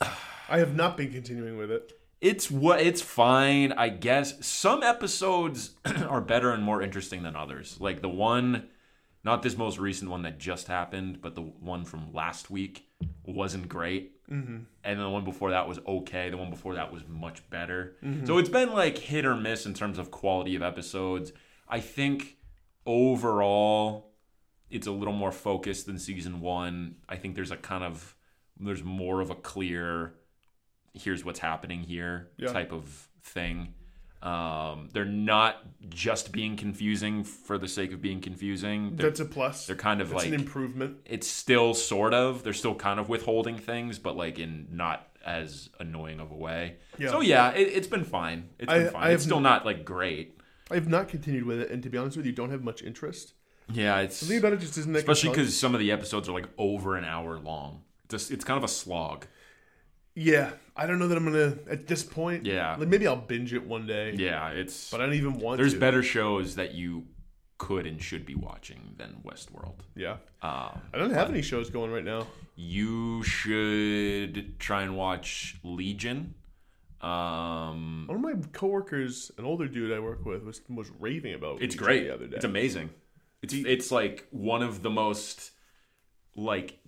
[0.00, 1.92] I have not been continuing with it.
[2.22, 4.46] It's what it's fine, I guess.
[4.46, 5.72] Some episodes
[6.08, 7.78] are better and more interesting than others.
[7.80, 8.68] Like the one,
[9.24, 12.86] not this most recent one that just happened, but the one from last week
[13.24, 14.24] wasn't great.
[14.30, 14.58] Mm-hmm.
[14.84, 16.30] And the one before that was okay.
[16.30, 17.96] The one before that was much better.
[18.24, 21.32] So it's been like hit or miss in terms of quality of episodes.
[21.68, 22.36] I think
[22.86, 24.12] overall,
[24.70, 26.98] it's a little more focused than season one.
[27.08, 28.14] I think there's a kind of
[28.60, 30.14] there's more of a clear
[30.94, 32.52] here's what's happening here Yeah.
[32.52, 33.74] type of thing.
[34.22, 38.94] Um, they're not just being confusing for the sake of being confusing.
[38.94, 39.66] They're, That's a plus.
[39.66, 40.98] they're kind of That's like an improvement.
[41.06, 45.70] it's still sort of they're still kind of withholding things, but like in not as
[45.80, 46.76] annoying of a way.
[46.98, 47.10] Yeah.
[47.10, 48.50] So yeah, it, it's been fine.
[48.60, 49.02] It's been fine.
[49.02, 50.38] I it's still n- not like great.
[50.70, 52.80] I have not continued with it, and to be honest with you, don't have much
[52.82, 53.34] interest.
[53.72, 56.28] Yeah, it's The thing about it just isn't that especially because some of the episodes
[56.28, 57.82] are like over an hour long.
[58.08, 59.26] Just it's kind of a slog.
[60.14, 62.46] yeah, I don't know that I'm gonna at this point.
[62.46, 62.76] Yeah.
[62.76, 64.14] like maybe I'll binge it one day.
[64.16, 65.58] Yeah, it's but I don't even want.
[65.58, 65.80] there's to.
[65.80, 67.06] better shows that you
[67.58, 69.80] could and should be watching than Westworld.
[69.94, 70.12] Yeah,
[70.42, 72.26] Um, I don't have any shows going right now.
[72.56, 76.34] you should try and watch Legion.
[77.00, 81.56] Um, One of my coworkers, an older dude I work with, was was raving about.
[81.62, 82.04] it's Legion great.
[82.04, 82.36] the other day.
[82.36, 82.90] It's amazing.
[83.42, 85.50] It's it's like one of the most
[86.36, 86.78] like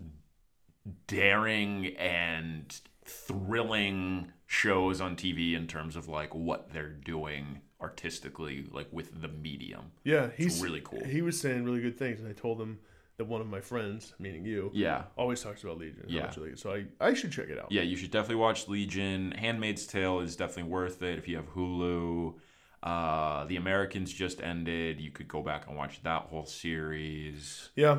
[1.07, 8.89] daring and thrilling shows on TV in terms of like what they're doing artistically, like
[8.93, 9.93] with the medium.
[10.05, 11.05] Yeah, he's really cool.
[11.05, 12.79] He was saying really good things, and I told him
[13.17, 15.05] that one of my friends, meaning you, Yeah.
[15.17, 16.05] always talks about Legion.
[16.09, 16.23] Yeah.
[16.23, 16.59] much you like it.
[16.59, 17.71] So I, I should check it out.
[17.71, 19.33] Yeah, you should definitely watch Legion.
[19.33, 22.35] Handmaid's Tale is definitely worth it if you have Hulu.
[22.83, 25.01] Uh, the Americans just ended.
[25.01, 27.71] You could go back and watch that whole series.
[27.77, 27.99] Yeah,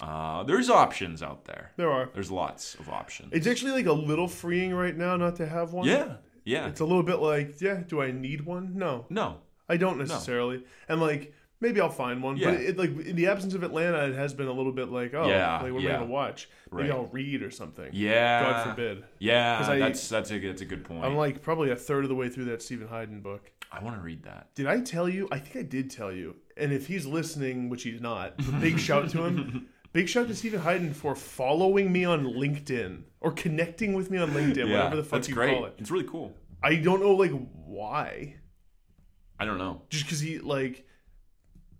[0.00, 1.72] Uh, there's options out there.
[1.76, 2.08] there are.
[2.14, 3.30] There's lots of options.
[3.32, 5.86] It's actually like a little freeing right now not to have one.
[5.86, 6.66] yeah, yeah.
[6.68, 8.72] It's a little bit like, yeah, do I need one?
[8.76, 9.38] No, No,
[9.68, 10.64] I don't necessarily.
[10.88, 12.36] And like Maybe I'll find one.
[12.36, 12.52] Yeah.
[12.52, 15.12] But it, like in the absence of Atlanta, it has been a little bit like,
[15.14, 15.96] oh, Yeah, like, what am yeah.
[15.96, 16.48] I gonna watch?
[16.70, 16.96] Maybe Right.
[16.96, 17.90] I'll read or something.
[17.92, 18.42] Yeah.
[18.42, 19.04] God forbid.
[19.18, 21.04] Yeah, I- that's that's a that's a good point.
[21.04, 23.50] I'm like probably a third of the way through that Steven Hyden book.
[23.72, 24.54] I want to read that.
[24.54, 25.28] Did I tell you?
[25.32, 26.36] I think I did tell you.
[26.56, 29.66] And if he's listening, which he's not, big shout to him.
[29.98, 34.18] Big shout out to Steven Hyden for following me on LinkedIn or connecting with me
[34.18, 35.52] on LinkedIn, whatever the fuck you great.
[35.52, 35.74] call it.
[35.76, 36.32] It's really cool.
[36.62, 38.36] I don't know like why.
[39.40, 39.82] I don't know.
[39.90, 40.86] Just because he like,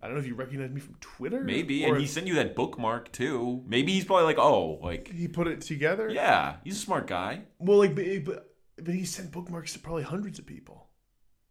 [0.01, 1.39] I don't know if you recognize me from Twitter.
[1.45, 3.63] Maybe, and he sent you that bookmark too.
[3.65, 6.09] Maybe he's probably like, oh, like, he put it together.
[6.09, 7.43] yeah, he's a smart guy.
[7.57, 10.89] Well, like, but but he sent bookmarks to probably hundreds of people.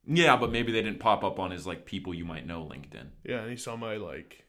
[0.06, 3.06] Yeah, but maybe they didn't pop up on his like people you might know LinkedIn.
[3.24, 4.44] Yeah, and he saw my like,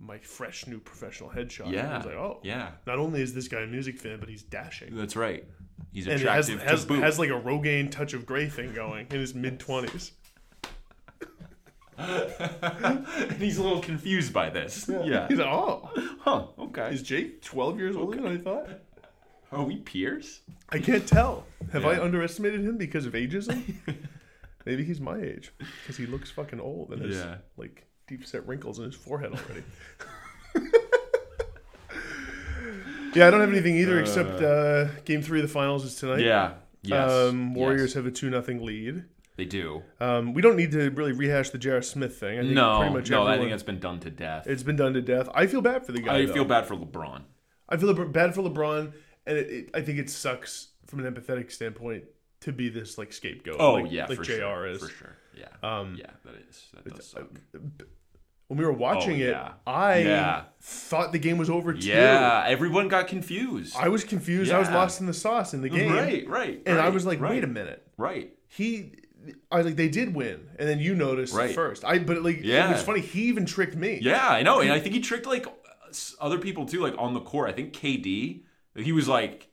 [0.00, 1.60] my fresh new professional headshot.
[1.66, 4.18] and he Yeah, was like, oh, yeah, Not only is this guy a music fan,
[4.18, 4.96] but he's dashing.
[4.96, 5.44] that's right.
[5.92, 9.18] He's and has attractive has, has like a Rogaine touch of gray thing going in
[9.20, 10.12] his mid twenties.
[11.98, 14.88] and he's a little confused by this.
[14.88, 15.28] Yeah.
[15.28, 15.90] He's like, oh,
[16.20, 16.46] Huh.
[16.58, 16.90] Okay.
[16.94, 18.68] is Jake twelve years older than I thought?
[19.52, 20.40] Are we peers?
[20.70, 21.44] I can't tell.
[21.72, 23.74] Have I underestimated him because of ageism?
[24.66, 27.38] Maybe he's my age because he looks fucking old and Yeah.
[27.56, 29.62] like deep set wrinkles in his forehead already.
[33.14, 36.20] yeah, I don't have anything either except uh, game three of the finals is tonight.
[36.20, 36.54] Yeah.
[36.82, 37.10] Yes.
[37.10, 37.94] Um, Warriors Yes.
[37.94, 39.04] have a two nothing lead.
[39.36, 39.82] They do.
[40.00, 41.82] Um, we don't need to really rehash the J.R.
[41.82, 42.38] Smith thing.
[42.38, 42.78] I think No.
[42.80, 43.26] pretty much no.
[43.26, 44.46] I think that's been done to death.
[44.48, 45.28] it's been done to death.
[45.32, 46.16] I feel bad for the guy.
[46.18, 46.34] I though.
[46.34, 47.22] feel bad for LeBron.
[47.68, 48.92] I feel bad for LeBron,
[49.26, 52.04] and it, it, I think it sucks from an empathetic standpoint
[52.40, 53.56] to be this like scapegoat.
[53.60, 54.38] Oh like, yeah, like for J.R.
[54.40, 54.66] sure.
[54.66, 54.80] is.
[54.80, 55.16] For sure.
[55.38, 55.46] Yeah.
[55.62, 56.10] Um, yeah.
[56.24, 56.66] That is.
[56.74, 57.28] That does suck.
[58.50, 59.36] When we were watching Oh, it.
[59.64, 60.42] I Yeah.
[60.60, 61.86] thought the game was over too.
[61.86, 62.42] Yeah.
[62.48, 63.76] Everyone got confused.
[63.78, 64.50] I was confused.
[64.50, 65.92] I was lost in the sauce in the game.
[65.92, 66.26] Right.
[66.28, 66.60] Right.
[66.66, 67.86] And I was like, right, wait a minute.
[67.96, 68.32] Right.
[68.48, 68.90] He,
[69.52, 71.54] I was like, they did win, and then you noticed Right.
[71.54, 71.84] first.
[71.84, 72.68] I, but like, Yeah.
[72.70, 72.98] it was funny.
[73.02, 74.00] He even tricked me.
[74.02, 75.46] Yeah, I know, and I think he tricked like
[76.20, 77.48] other people too, like on the court.
[77.48, 78.42] I think KD,
[78.74, 79.46] he was like,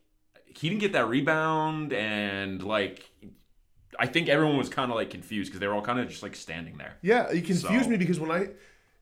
[0.47, 3.11] he didn't get that rebound, and like,
[3.99, 6.23] I think everyone was kind of like confused because they were all kind of just
[6.23, 6.95] like standing there.
[7.03, 8.47] Yeah, he confused So- me because when I,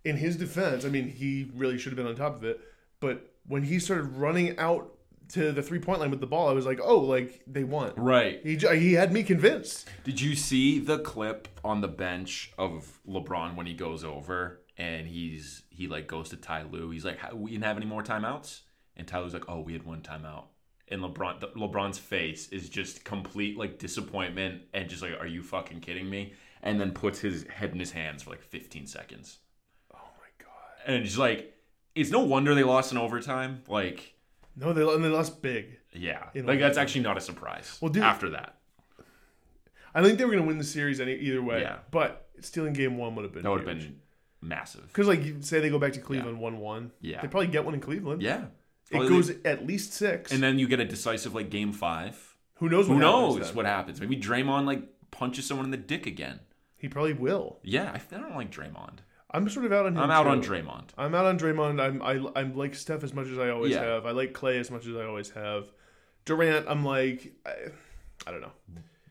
[0.06, 2.62] in his defense, I mean, he really should have been on top of it.
[3.00, 4.92] But when he started running out
[5.30, 7.94] to the three point line with the ball, I was like, oh, like they won.
[7.98, 8.40] Right.
[8.44, 9.90] He he had me convinced.
[10.04, 15.08] Did you see the clip on the bench of LeBron when he goes over and
[15.08, 16.92] he's he like goes to Ty Lue?
[16.92, 18.62] He's like, "We didn't have any more timeouts,"
[18.96, 20.46] and Ty Lue's like, "Oh, we had one timeout."
[20.88, 25.82] And LeBron LeBron's face is just complete like disappointment and just like, "Are you fucking
[25.82, 29.40] kidding me?" And then puts his head in his hands for like 15 seconds.
[30.86, 31.54] And it's like,
[31.96, 33.64] it's no wonder they lost in overtime.
[33.68, 34.14] Like,
[34.56, 35.78] No, they and they lost big.
[35.94, 37.78] yeah, In like that's actually not a surprise.
[37.82, 38.58] Well, dude- after that,
[39.94, 41.62] I think they were gonna win the series any either way.
[41.62, 41.78] Yeah.
[41.92, 44.00] But stealing game one would have been that would have been
[44.42, 44.86] massive.
[44.88, 46.92] because like say they go back to Cleveland one one.
[47.02, 47.22] Yeah.
[47.22, 48.22] They probably get one in Cleveland.
[48.22, 48.46] Yeah.
[48.92, 50.32] It goes at least six.
[50.32, 52.36] and then you get a decisive like game five.
[52.56, 52.88] who knows?
[52.88, 54.00] What Who happens knows what happens?
[54.02, 56.40] Maybe Draymond like punches someone in the dick again.
[56.78, 57.60] He probably will.
[57.64, 58.98] Yeah, I, I don't like Draymond.
[59.36, 59.98] I'm sort of out on.
[59.98, 60.30] I'm out too.
[60.30, 60.90] on Draymond.
[60.98, 61.80] I'm out on Draymond.
[61.82, 63.84] I'm I I'm like Steph as much as I always Yeah.
[63.84, 64.06] have.
[64.06, 65.72] I like Clay as much as I always have.
[66.26, 67.52] Durant, I'm like I,
[68.28, 68.52] I don't know.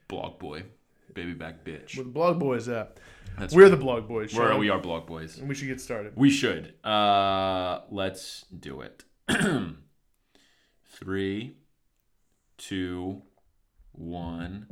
[0.08, 0.64] Blog boy,
[1.12, 1.96] baby back bitch.
[1.96, 2.98] Where the blog boys at?
[3.38, 4.32] That's We're the blog boys.
[4.34, 4.60] where Sean.
[4.60, 5.38] we are, blog boys.
[5.38, 6.12] And we should get started.
[6.16, 6.74] We should.
[6.84, 9.02] Uh, let's do it.
[10.86, 11.56] Three,
[12.58, 13.22] two,
[13.92, 14.66] one.